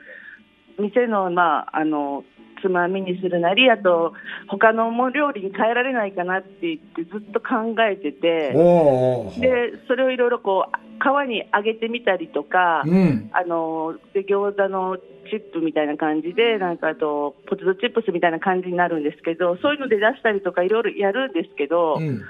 [0.80, 2.24] 店の,、まあ、あの
[2.62, 4.14] つまみにするなり、あと
[4.48, 8.54] 他のも料理に変えられないかなって言ってずっと考えてて。
[8.56, 13.30] おーでそれをいろいろこう皮に揚げてみたりとか、うん。
[13.34, 14.98] あので餃子の
[15.30, 22.22] チップみたいな感じで、なんかあとポテトチップスみたいな感じになるんですけど、そういうので出したりとかいろいろやるんですけど、うん。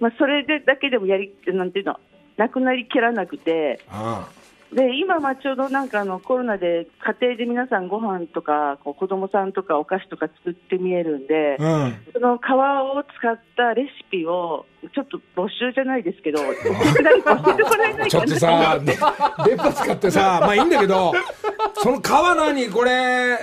[0.00, 1.98] まあそれでだけでもやりなんていうの
[2.36, 4.28] なくなりきらなくて、あ
[4.72, 6.88] で今まあちょうどなんかあのコロナで
[7.20, 11.56] 家庭で皆さんご飯とかこう子供さんとかお菓子とか作ってみえるんで。
[11.60, 11.64] あ。
[11.64, 11.96] うん。
[12.12, 16.38] その皮を使ったレシピをちょっと募集じゃないですけど、
[18.08, 21.12] ちょっとさ、で電波使ってさ、まあいいんだけど、
[21.74, 23.38] その皮何これ、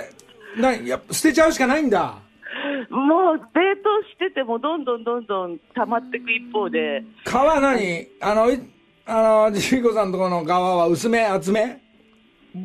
[0.56, 2.14] なや捨てちゃうしかないんだ。
[2.90, 8.08] もう冷凍しててもどんどんどんどん溜まっていく一方で、皮何？
[8.20, 8.60] あの、い
[9.06, 11.60] あの、ジーコさんのところの皮は薄め、厚め？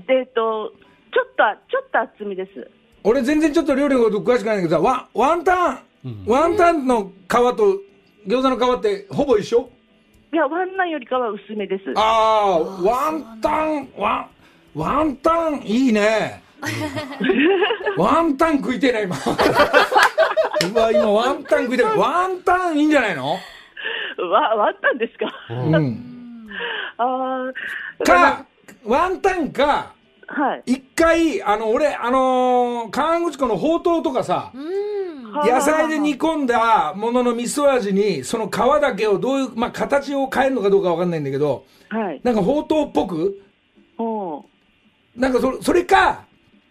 [0.08, 0.72] えっと、
[1.12, 2.72] ちょっと、ちょっと厚みです。
[3.04, 5.80] 俺全然ちょっと料理のこと詳しくないんだけどさ、ワンワンタン、
[6.26, 7.80] ワンタンの皮と
[8.28, 9.70] 餃子の皮ってほぼ一緒？
[10.32, 11.84] いや、ワンナンよりかは薄めです。
[11.96, 14.30] ああ、ワンタン、ワ
[14.76, 16.44] ン、ワンタンいいね。
[17.98, 19.16] ワンタン食いてえな、今。
[19.16, 19.20] う
[20.78, 21.86] わ、今ワンタン食いてえ。
[21.86, 23.32] ワンタンいいんじゃないの？
[24.32, 25.30] わ、ワンタンですか？
[25.50, 26.19] うん。
[26.98, 27.52] あ
[28.00, 28.04] あ。
[28.04, 28.46] か、
[28.86, 29.94] ワンタンか、
[30.28, 30.74] はい。
[30.74, 35.10] 一回、あの、俺、あのー、河口湖のほうとうとかさ、うん。
[35.32, 42.22] 野菜で煮込んだものの味噌味に、その皮だけをどういう、まあ、形を変えるのかどうかわかんないんだけど、はい。
[42.24, 43.42] なんかほうとうっぽく、
[43.98, 44.44] おー
[45.16, 46.26] なんかそそれか、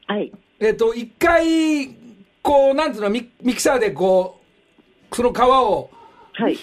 [0.06, 0.32] はい。
[0.60, 1.88] えっ、と、一回、
[2.42, 4.40] こう、なんつうの、ミミキサーでこ
[5.10, 5.90] う、その皮を、
[6.34, 6.56] はい。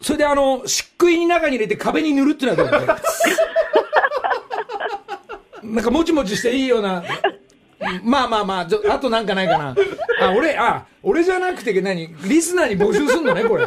[0.00, 2.86] それであの、漆喰に中に入れて壁に塗るっていうのはどう
[5.74, 7.02] なんかもちもちしていいような、
[8.02, 9.74] まあまあまあ、あとなんかないかな。
[10.20, 12.08] あ、俺、あ、俺じゃなくて何？
[12.28, 13.66] リスナーに募集すんのね、これ。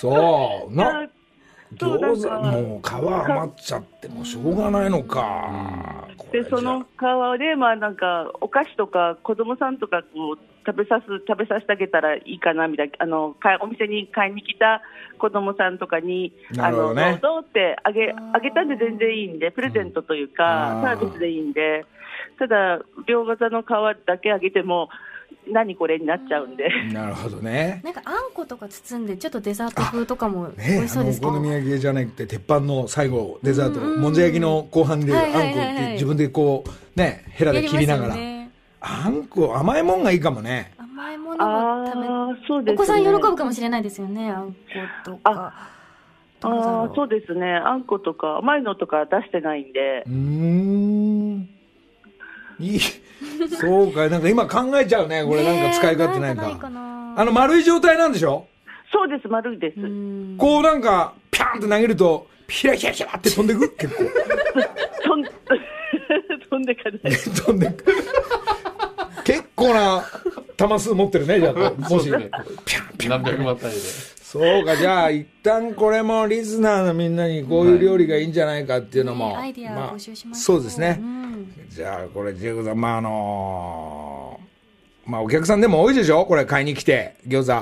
[0.00, 0.74] そう。
[0.74, 1.08] な、
[1.76, 6.08] 餃子、もう皮余っちゃってもしょうがないのか。
[6.32, 14.82] で、その皮で、まあなんか、お菓子とか子供さんとかこう食べさす、食べさせてあげたらいいかなみたいな、あの、かお店に買いに来た
[15.18, 17.18] 子供さんとかに、なあの、るほどね。
[17.22, 20.82] どうぞってあげ、あげたんで全然いいんで、プレゼントというか、うん。
[20.82, 21.84] サービスでいいんで、
[22.38, 23.66] ただ、両型の皮
[24.06, 24.88] だけあげても、
[25.50, 26.68] 何これになっちゃうんで。
[26.92, 27.80] なるほどね。
[27.82, 38.14] なんかあんことか包んでちょっとデザート風とかも美ね味しそうですけど、あのお好み焼きじゃなくて鉄板の最後デザートのもんじゃ焼きの後半に出るあんこって自分でこうねヘラで切りながら、
[38.84, 40.72] あんこ甘いもんがいいかもね。
[40.78, 42.74] 甘いものも食べああ、そうですね。
[42.74, 44.56] お子さん喜ぶかもしれないですよねあんこ
[45.04, 45.54] とか。
[46.44, 47.52] ああ、そうですね。
[47.54, 50.02] あんことか、甘いのとか出してないんで。
[50.06, 50.10] う。
[50.10, 51.48] ーん。
[52.58, 52.80] いい。
[53.48, 54.08] そうか。
[54.08, 55.44] なんか今考えちゃうねこれ。
[55.44, 57.14] なんか使い勝手ないか,、かな。
[57.16, 58.46] あの丸い状態なんでしょ？
[58.92, 59.80] そうです、丸いです。
[59.80, 60.36] うん。
[60.36, 63.70] こうなんかピャンって投げるとヒラヒラヒラって飛んでく？
[63.76, 64.02] 結構。
[65.06, 65.24] 飛ん
[66.50, 67.12] 飛んでかない。
[67.14, 67.84] 飛んでく
[70.68, 72.30] 弾数持ってるねじゃあもしピャン
[72.98, 73.78] ピャン何百万単位で。
[73.80, 79.28] そうか、じゃあ、一旦これもリスナーのみんなにこういう料理がいいんじゃないかっていうのも。
[79.28, 80.98] ねアイディア募集しましょそうですね。
[80.98, 86.24] うんじゃあ、これ、ジェイコさん、まあ、あのーまあ、お客さんでも多いでしょ？
[86.24, 87.52] これ買いに来て、餃子。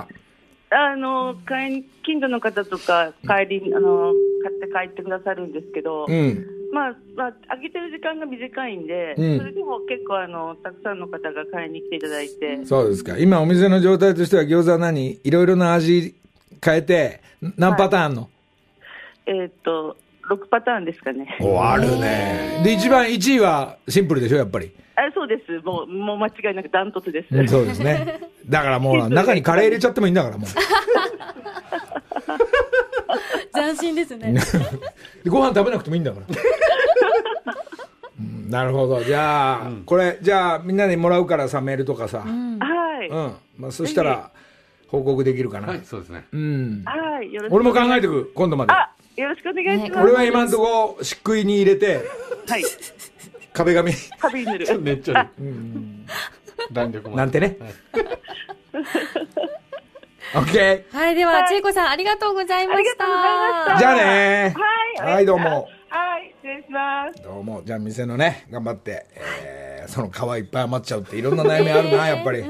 [0.73, 4.13] あの買い近所の方とか帰りあの
[4.45, 6.47] 買って帰ってくださるんですけど、うん。
[6.73, 13.19] まあまあ揚げてる時間が短いんで、うんそれでも結構あのたくさんの方が買いに来ていただいて、そうですか。
[13.19, 15.21] 今、お店の状態としては餃子は何？
[15.23, 16.15] いろいろな味
[16.65, 17.21] 変えて、
[17.57, 18.31] 何パターンあんの、
[19.27, 19.97] えーっと
[20.29, 21.37] 6パターンですかね。
[21.41, 22.61] お、あるね。
[22.63, 24.71] で、一番1位はシンプルでしょやっぱり？
[24.95, 27.35] あそうです、もうもう間違いなくダントツです。
[27.35, 28.21] うんそうですね。
[28.47, 30.51] だからもう、中にカレー入れちゃってもいいんだから、もう。
[33.53, 34.35] 雑 斬新ですね。
[35.25, 36.27] でご飯食べなくてもいいんだから。
[36.29, 39.03] うんなるほど。
[39.05, 42.25] じゃあ、これ、じゃあ、みんなにもらうからさ、メールとかさ。
[42.27, 42.59] うん。
[42.59, 43.09] はい。
[43.57, 44.33] まあ、そしたら、
[44.89, 45.69] 報告できるかな。
[45.69, 46.83] はいそうですねうん。
[46.85, 47.33] はい。
[47.33, 48.73] よろしく俺も考えてく、今度まで。
[48.73, 50.03] あ、よろしくお願いします。
[50.03, 52.03] 俺は今んとこ、漆喰に入れて、
[52.49, 52.65] はい。
[53.53, 54.81] 壁紙、壁に塗る。
[54.81, 55.31] めっちゃ
[56.73, 57.57] 弾力もなんてね。
[58.73, 59.20] オッ
[60.53, 62.79] ケはい、では、ちえこさん、ありがとうございました。
[62.79, 63.79] ありがとうございましたー。
[63.79, 64.55] じゃあね
[64.97, 65.13] はい。
[65.15, 65.69] はい、どうも。
[65.89, 66.35] はい。
[66.37, 67.23] 失礼します。
[67.23, 67.63] どうも。
[67.65, 72.45] じゃあ、店のね、頑張って、えー、その皮いっぱい余っちゃうっていろんな悩みあるな、やっぱり。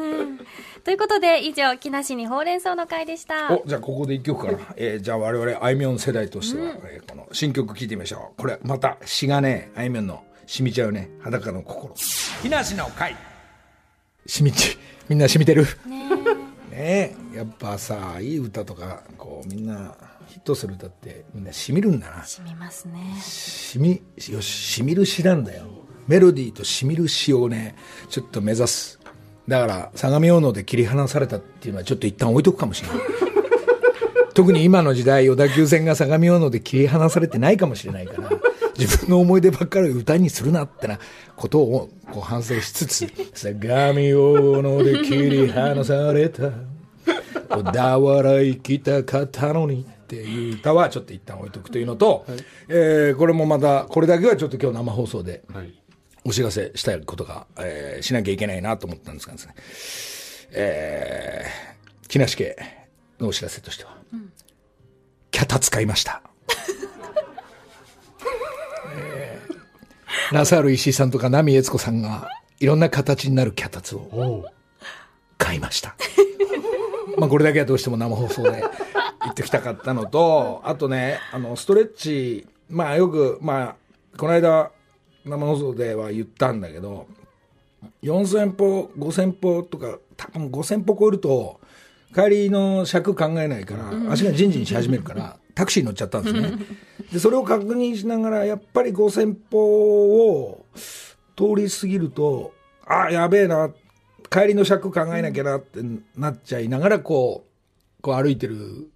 [0.82, 3.52] ということで、以上、木梨にほうれん草の会でした。
[3.52, 11.94] おじゃあここで一曲かな、えーじゃあ我々あいみょん世代としては、えーこの新曲聴いてみましょうこれまた詩がねあいみょんの染みちゃうね裸の心
[12.42, 13.14] 木梨の会
[14.26, 15.64] 染みちみんな染みてる？
[15.86, 16.49] ねえ
[17.34, 19.94] やっぱさいい歌とかこうみんな
[20.26, 22.24] ヒットする歌ってみんな染みるんだな。
[22.24, 23.00] 染みますね。
[23.20, 25.64] 染みよし染みる詩なんだよ。
[26.06, 27.76] メロディーと染みる詩をね
[28.08, 29.00] ちょっと目指す。
[29.48, 32.98] だから相模大野で切り離されたっていうのはちょっと一旦置いとくかもしれない。
[34.34, 38.30] 特に今の時代小田急線が相模大野で切り離されてないかもしれないから
[38.78, 40.98] 自分の思い出ばっかり歌にするなってな
[41.36, 46.50] ことをこう反省しつつ 相模大野で切り離された
[47.50, 52.24] 小田原行きたかったのにっていう歌はちょっと一旦置いとくというのと、
[52.68, 55.74] えーこれもまたこれだけはちょっと今日生放送ではい
[56.24, 59.54] お知らせしたいことが、えーしなきゃいけないなと思ったんですがですね、
[60.52, 62.56] えー、木梨家
[63.18, 63.96] のお知らせとしては、
[65.30, 66.22] キャタ使いました。
[68.96, 69.50] えー
[70.32, 72.28] ラサール石井さんとか波悦子さんが
[72.60, 74.44] いろんな形になるキャタツを
[75.38, 75.96] 買いました。
[77.20, 78.50] まあこれだけはどうしても生放送で
[79.22, 83.76] 言ってきたかったのと、あとね、あの、ストレッチ、まあよく、まあ、
[84.16, 84.70] この間、
[85.24, 87.06] 生放送では言ったんだけど、
[88.02, 91.60] 4000歩、5000歩とか、多分5000歩超えると、
[92.14, 96.52] 帰りの尺考えないから、足がジンジンし始めるから、タクシーに乗っちゃったんですね。
[97.12, 100.66] で、それを確認しながら、やっぱり5000歩を
[101.36, 102.52] 通り過ぎると、
[102.86, 103.70] あ、やべえな、
[104.30, 105.80] 帰りの尺考えなきゃなって
[106.16, 107.46] なっちゃいながら、こ
[107.98, 108.88] う、こう歩いてる、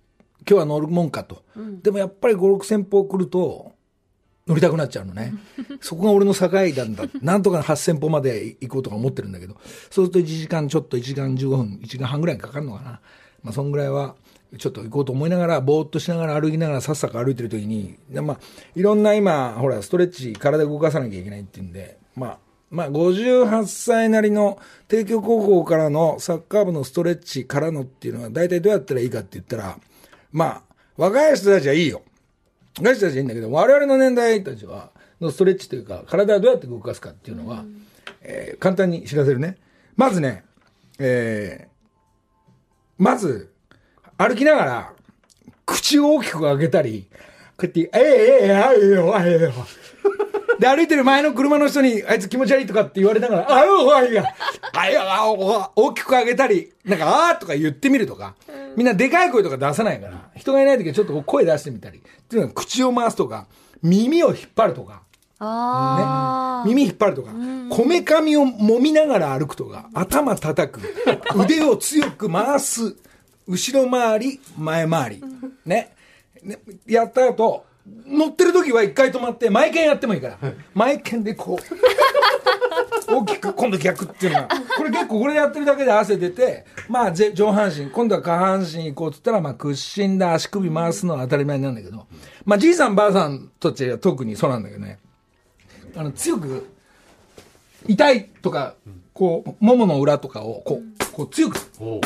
[0.49, 1.43] 今日は乗るもんかと。
[1.83, 3.73] でもやっぱり5、6000歩来ると、
[4.47, 5.35] 乗りたくなっちゃうのね。
[5.81, 7.05] そこが俺の境なんだ。
[7.21, 9.57] なんとか8000歩まで行こうとか思ってるんだけど、
[9.91, 13.01] そうすると1時間ちょっと1時間15分、1時間半ぐらいかかるのかな。
[13.43, 14.15] まあ、そんぐらいは、
[14.59, 18.41] ちょっと行こうと思いながら、ぼーっとしながら歩きながらさっさか歩いてる時に、でまあ、
[18.77, 22.39] いろんな今、ほら、ストレッチ、体動かさなきゃいけないっていうんで、まあ、
[22.71, 29.79] まあ、58歳なりの帝京高校からのサッカー部のストレッチからのっていうのは、大体どうやったらいいかって言ったら、
[30.33, 30.63] まあ、
[30.97, 32.03] 若い人たちはいいよ。
[32.79, 37.65] 若い人たちはいいんだけど、我々の年代たちは、のストレッチというか、体をどうやって動かすかっていうのは、
[38.23, 39.57] えー簡単に知らせるね。
[39.97, 40.45] まずね、
[40.99, 41.75] えー
[42.97, 43.53] まず、
[44.17, 44.93] 歩きながら、
[45.67, 47.07] 口を大きく開けたり、
[47.57, 48.01] こうやって、ええ
[48.43, 49.53] ええあええよ、あええよ。
[50.61, 54.25] で、歩いてる前の車の人に、あいつ気持ち悪いとかって言われながら、あよ、あいや、
[54.73, 55.05] あいや、
[55.77, 58.35] 大きく上げたり、なんか、あーとか言ってみるとか、
[58.77, 63.47] みんなでかい声とか出さないから、人がいない時はちょっと声出してみたり、っていうのは口を回すとか、
[63.83, 65.03] 耳を引っ張るとか、
[65.39, 67.31] あね、耳引っ張るとか、
[67.71, 70.81] こめかみを揉みながら歩くとか、頭叩く、
[71.37, 72.97] 腕を強く回す、
[73.47, 75.25] 後ろ回り、前回り、
[75.67, 75.95] ね。
[76.43, 80.39] ねやった後、乗ってる時は一回止まって、前剣やってもいいから、
[80.75, 81.65] 前剣でこう、
[83.15, 92.07] 大きく、今度逆っていうのが、これ結構これやってるだけで汗出て、まあぜ上半身、今度は下半身行こうって言ったら、まあ屈伸だ、足首回すのは当たり前なんだけど、
[92.45, 94.99] まあじいさんばあさんとちは特にそうなんだけどね、
[95.95, 96.67] あの、強く、
[97.87, 98.75] 痛いとか、
[99.15, 101.57] こう、ももの裏とかを、こう、こう強く、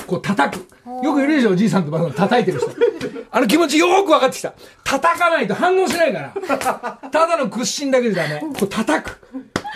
[0.07, 0.69] こう叩く。
[1.03, 2.71] よくいるでしょ、おじいさんとばあさん叩いてる人。
[3.33, 4.53] あの気持ちよーく分かってきた。
[4.85, 6.99] 叩かないと反応しないから。
[7.11, 8.41] ただの屈伸だけじゃダメ。
[8.41, 9.21] こう叩く。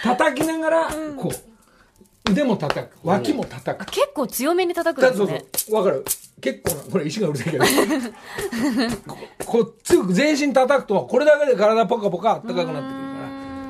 [0.02, 2.90] 叩きながら、こう、腕も叩く。
[3.02, 3.86] 脇も叩く。
[3.86, 5.48] 結構強めに叩くんだそうですね。
[5.56, 5.76] そう。
[5.76, 6.04] わかる。
[6.42, 7.64] 結構な、これ石がうるさいけど。
[9.08, 9.16] こ
[9.46, 12.80] こう強く全身叩くと、これだけで体ポカポカ暖かくなってくるか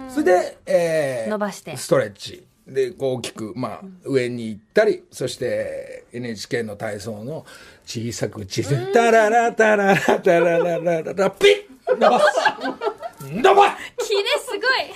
[0.07, 0.11] ら。
[0.11, 2.45] それで、えー、伸ばしてストレッチ。
[2.67, 7.45] で、こう大きく、まあ、上に行ったり、そして NHK の体操の
[7.85, 12.25] 小さく小さく、タララタララタラララララ、ピッ伸ばす。
[13.21, 14.09] 伸ばす。
[14.09, 14.51] キレす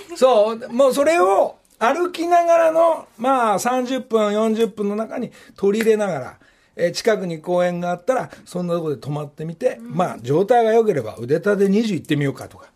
[0.09, 0.19] ごい。
[0.19, 6.39] そう、もうそれを歩きながらの、まあ30分、40分の中に取り入れながら、
[6.77, 12.67] えー近くに公園があったら、そんなところで泊まってみて、まあ、状態が良ければ腕立て20行ってみようかとか、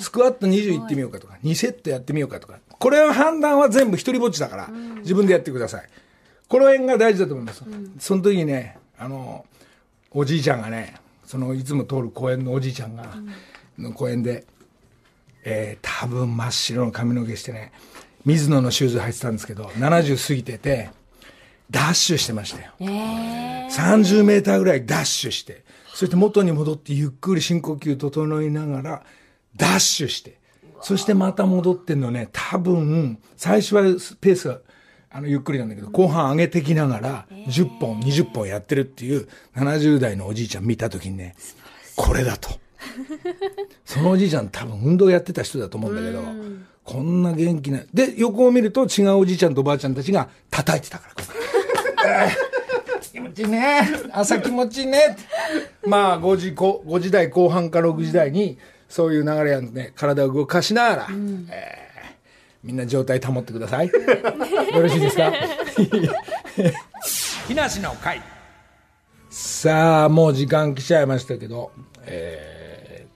[0.00, 4.68] スクワット20行ってみようかとか、2セットやってみようかとか、これは判断は全部一人ぼっちだから、
[5.00, 5.88] 自分でやってください。
[6.48, 7.62] この辺が大事だと思います。
[7.98, 9.44] その時にね、あの、
[10.10, 10.94] おじいちゃんがね、
[11.26, 13.04] そのいつも通る公園のおじいちゃんが、
[13.78, 14.44] の公園で、
[15.44, 17.72] えー多分真っ白の髪の毛してね、
[18.24, 20.90] 水野のシューズ履いてたんですけど、70過ぎてて、
[21.72, 22.72] ダッシュしてましたよ。
[22.80, 25.64] え30メーターぐらいダッシュして、
[25.94, 29.02] そして元に戻ってゆっくり深呼吸整えながら、
[29.56, 30.38] ダッシュして、
[30.82, 33.82] そしてまた戻ってんのね、多分、最初は
[34.20, 34.58] ペースが、
[35.10, 41.36] あの、ゆっくりなんだけど、後半上げてきながら、10本、20本やってるっていう、70代のおじいちゃん見たときにね、
[41.96, 42.50] これだと。
[43.86, 46.22] そのおじいちゃん多分運動やってた人だと思うんだけど、
[46.84, 51.24] こんな元気な、で、横を見ると違うおじいちゃんとおばあちゃんたちが叩いてたから、
[53.12, 53.88] 気持ちいいね。
[54.12, 55.16] 朝気持ちいいね。
[55.86, 61.92] まあ、5時、こ5時台後半か6時台に、そういう流れやんね、体を動かしながら、えー
[62.64, 63.88] みんな状態保ってください。
[64.72, 65.32] よろしいですか？
[67.48, 68.22] 木梨の会。
[69.30, 71.72] さあ、もう時間来ちゃいましたけど、
[72.04, 73.06] え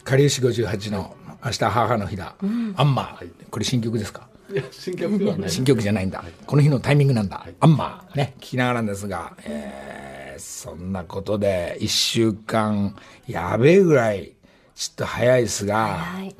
[0.00, 2.34] ー、かりゆし58の明日母の日だ。
[2.76, 3.28] アンマー。
[3.50, 4.26] これ新曲ですか？
[4.54, 5.50] いや新曲ではない。
[5.50, 8.16] 新曲じゃないんだ、この日のタイミングなんだ、アンマー。
[8.16, 8.34] ね。
[8.38, 12.96] 聞きながらなんですが、えーそんなことで1週間
[13.28, 14.32] やべえぐらい
[14.74, 16.34] ちょっと早いですがはい。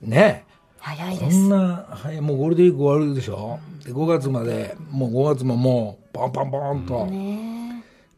[0.00, 0.44] ね。
[0.48, 1.36] こ早いです。
[1.38, 3.58] んな早いもうゴールデンウィーク終わるでしょ？
[3.84, 7.06] で5月までもう5月ももうパンパンパンと、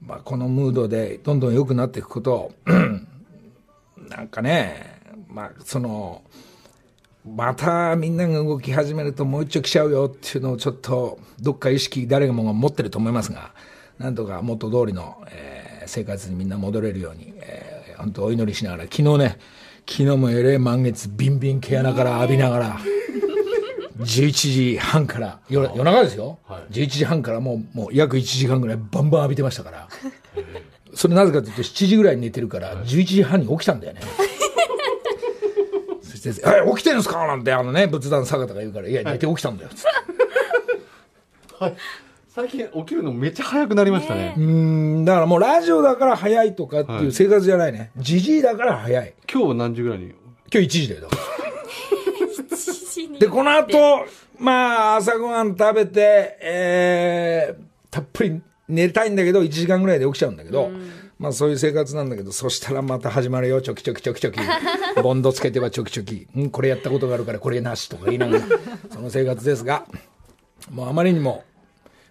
[0.04, 2.52] まあ、このムードでどんどん良くなっていくことを
[4.10, 6.22] なんかねまあその
[7.26, 13.52] またみんなが動き始めるともう一丁来ちゃうよっていうのをちょっとどっか意識誰もが持ってると思いますが
[13.98, 19.38] なんとか元通りの、えー生活にみんな戻れるように、えー本当お祈りしながら昨日ね
[19.88, 22.78] 昨日もえれい満月ビンビン毛穴から浴びながら
[24.00, 26.38] 11時半から夜夜中ですよ、
[26.70, 29.88] 11時半からもうもう約1時間ぐらいバンバン浴びてましたから。
[30.94, 34.00] それなぜかというと7時ぐらいに寝てるから11時半に起きたんだよね
[36.32, 39.88] そして「え起きてんすか?」なんてあのね仏壇坂田が言うから「いや寝て起きたんだよ」つって。
[41.64, 41.76] はい。
[42.28, 44.34] 最近起きるのめっちゃ早くなりましたね。
[44.36, 45.04] うーん。
[45.06, 47.92] だからもうラジオだから早いとかっていう生活じゃないね。
[47.96, 49.14] じじいだから早い。
[49.32, 50.06] 今日は何時ぐらいに？
[50.06, 50.14] 今
[50.50, 51.00] 日1時だよ。
[51.02, 51.36] だから。
[53.18, 54.06] で、この後、
[54.38, 60.70] まあ、朝ごはん食べて、えー、たっぷり寝たいんだけど、1時間ぐらいで起きちゃうんだけど、
[61.18, 64.40] まあそういう生活なんだけど、そしたらまた始まるよ、チョキチョキチョキチョキ。
[65.02, 66.26] ボンドつけてはチョキチョキ。
[66.36, 68.46] うん、これやったことがあるからこれなしとか言いながら、
[68.92, 69.86] その生活ですが、
[70.70, 71.44] もうあまりにも、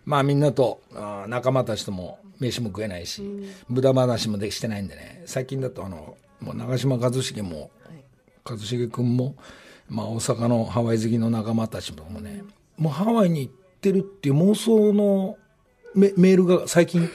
[0.06, 3.24] まあみんなと、あー仲間たちとも飯も食えないし、
[3.70, 7.72] 無駄話もできしてないんでね、最近だとあの、もう長嶋一茂も、
[8.46, 9.36] 一茂君も、
[9.90, 12.44] まあ、大阪のハワイ好きの仲間たちともね、
[12.78, 15.38] もうハワイに行ってるっていう妄想の
[15.94, 17.10] メメールが最近、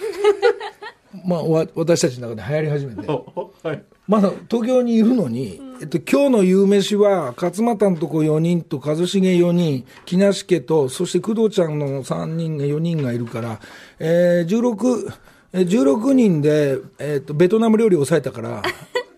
[1.24, 3.06] まあ、わ私たちの中で流行り始めて、
[3.62, 3.82] はい。
[4.06, 13.60] まだ東京にいるのに、えっと、今日の夕飯は、勝俣のとこ4人と一茂4人、木梨家と、そして工藤ちゃんの3人が4人がいるから、
[13.98, 15.12] えー、16、
[15.52, 18.62] えー16人で、えっと、ベトナム料理を抑えたから、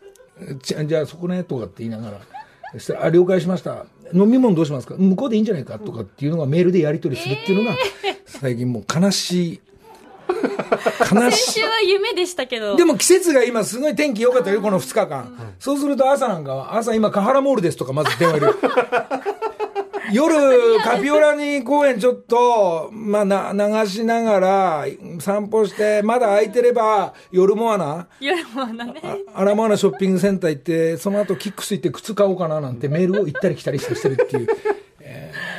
[0.62, 2.20] じゃじゃあそこねとかって言いながら、
[2.72, 3.84] そしたら、あ、了解しました。
[4.14, 4.94] 飲み物どうしますか？
[4.98, 5.78] 向こうでいいんじゃないか？
[5.78, 7.76] とかっていうのがメールでやり取りするっていうのが、
[8.26, 9.60] 最近もう悲しい、
[11.14, 11.64] 悲しい先週。
[11.66, 12.76] は夢でしたけど。
[12.76, 15.54] でも季節が今すごい天気良かったよ、この2日間。
[15.58, 18.54] そうすると朝なんかは、朝今、カハラモールですとかまず電話入れる。
[20.12, 23.52] 夜、カピオラニ公園ちょっと、まあ、な、
[23.84, 24.86] 流しながら
[25.20, 29.00] 散歩して、まだ空いてれば、夜モアナ、夜もなね。
[29.34, 34.48] あアラモアナショッピングセンター行って、その後キックス行って靴買おうかななんてメールを行ったり来たりしてるっていう。
[35.00, 35.52] えー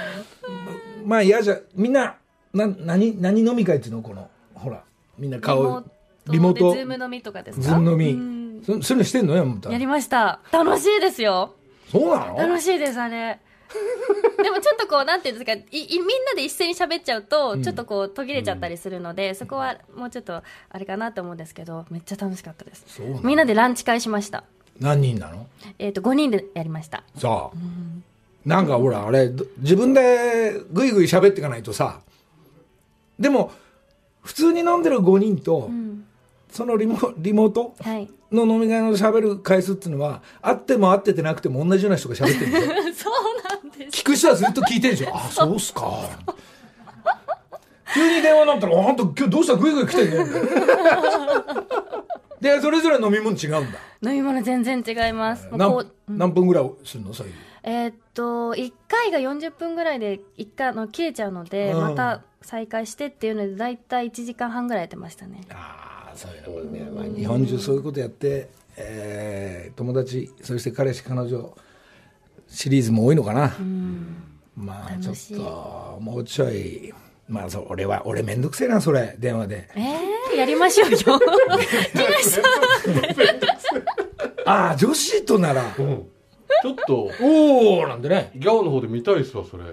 [1.06, 2.16] まあ嫌じゃ、みんな、
[2.54, 4.30] な、何、何飲み会っていうのこの、
[4.64, 4.84] ほら、
[5.18, 5.84] みんな顔、
[6.28, 7.64] リモートでズーム飲みとかですか？
[7.64, 8.64] ズーム飲みうん。
[8.66, 9.36] そそういうのしてんの？
[9.36, 10.40] よ、もやりました。
[10.52, 11.54] 楽しいですよ。
[11.92, 12.38] そうなの？
[12.38, 13.40] 楽しいです、あれ。
[14.44, 22.86] でもちょっとこう、なんていうんですか、いいみんなで一斉に喋っちゃうと、ちょっとこう、途切れちゃったりするので、そこはもうちょっと、あれかなと思うんですけど、めっちゃ楽しかったです。
[23.24, 24.44] みんなでランチ会しました。
[24.80, 25.48] 何人なの？
[25.80, 27.04] えっ、と、5人でやりました。
[27.18, 27.58] さあ、
[28.46, 32.00] なんかほら、あれ、ど自分でぐいぐい喋っていかないとさ、
[33.20, 33.52] でも、
[34.24, 35.70] 普通に飲んでる5人と、
[36.50, 38.10] そのリモリモートはい。
[38.32, 43.06] の飲み会の喋る回数っていうのは、会っても会っててなくても同じような人が喋ってるんでしょ？
[43.06, 43.14] そう
[43.64, 44.02] なんです。
[44.02, 45.16] 聞く人はずっと聞いてるでしょ？
[45.16, 45.56] あ、そう。
[45.56, 46.10] っすか。
[47.94, 49.56] 急に電話になったら「あんた今日どうした？
[49.56, 50.24] グイグイ来てんね。
[50.24, 50.26] ん」
[52.42, 53.80] でそれぞれ飲み物違うんだ？
[54.02, 55.48] 飲み物全然違います。
[55.52, 57.14] 何う何分ぐらいするの？
[57.14, 57.34] そういう
[57.66, 61.82] えーっと、1回が40分ぐらいで1回あの切れちゃうので、うん。
[61.82, 65.42] また再開してっていうので、だいたい1時間半ぐらいやってましたね。
[65.52, 71.58] ああそういうのね、まあ、日本中そういうことやって、えー友達そして彼氏彼女
[72.48, 73.56] シリーズも多いのかな、
[74.56, 76.94] まあちょっともうちょい
[77.28, 79.16] まあそう俺は俺めんどくせえなそれ。
[79.18, 79.70] 電話で。
[79.76, 80.98] えー、やりましょうよ。
[80.98, 82.44] 木梨さん。
[84.46, 85.64] ああ女子となら。
[85.64, 86.06] うん。
[86.62, 87.12] ちょっと。
[87.22, 88.32] おおなんでね。
[88.36, 89.64] ギャオの方で見たいっすわそれ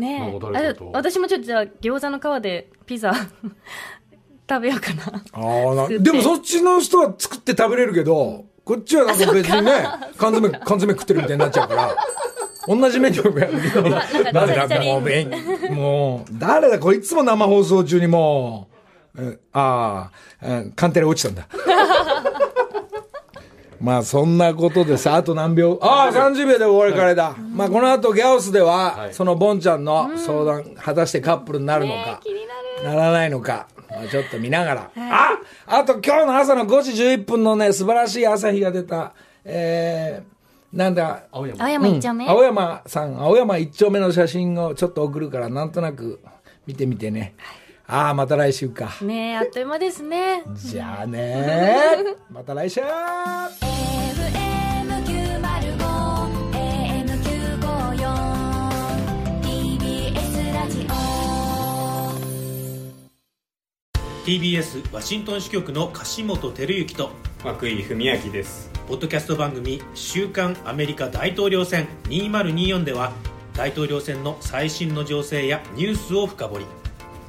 [0.00, 0.76] ねえ。
[0.92, 3.12] 私もちょっとじゃあ餃子の皮でピザ
[4.48, 5.22] 食べようかな。
[5.32, 9.72] あでもそっちの人は作って食べれるけどこっちはなんか別にね
[10.18, 11.96] 缶詰缶詰食ってるみたいになっちゃうから
[12.66, 13.82] 同じメニューをやるけど。
[14.32, 18.68] なんだもうもう誰だこいいつも生放送中にも
[19.16, 20.10] うえあ
[20.42, 21.46] あうんカンテレ落ちたんだ
[23.80, 25.78] まあそんなことでさあと何秒？
[25.80, 29.14] ああ30秒で終わりからだ、まあこの後ギャオスでは、はい。
[29.14, 32.96] そのボンちゃんの相談、果たしてカップルになるのか、気になる。
[32.96, 34.90] ならないのか、まあ、ちょっと見ながら。
[34.96, 39.14] ああと今日の朝の5時11分のね、素晴らしい朝日が出た、
[39.44, 41.88] えー、なんだ、青山。
[41.88, 46.20] 一丁目、青山さん、青山一丁目の写真をちょっと送るから、なんとなく
[46.66, 47.34] 見てみてね。
[47.92, 48.92] ああ、また来週か。
[49.02, 50.44] ねえ、あっという間ですね。
[50.54, 51.96] じゃあね。
[52.30, 52.80] また来週。
[52.80, 52.94] FM954
[60.54, 60.90] ラジオ。
[64.24, 67.10] TBS ワシントン支局の樫本照之と
[67.44, 68.70] 涌井文明です。
[68.86, 73.10] ポッドキャスト番組「週刊アメリカ大統領選2024」では
[73.56, 76.66] 大統領選の最新の情勢やニュースを深掘り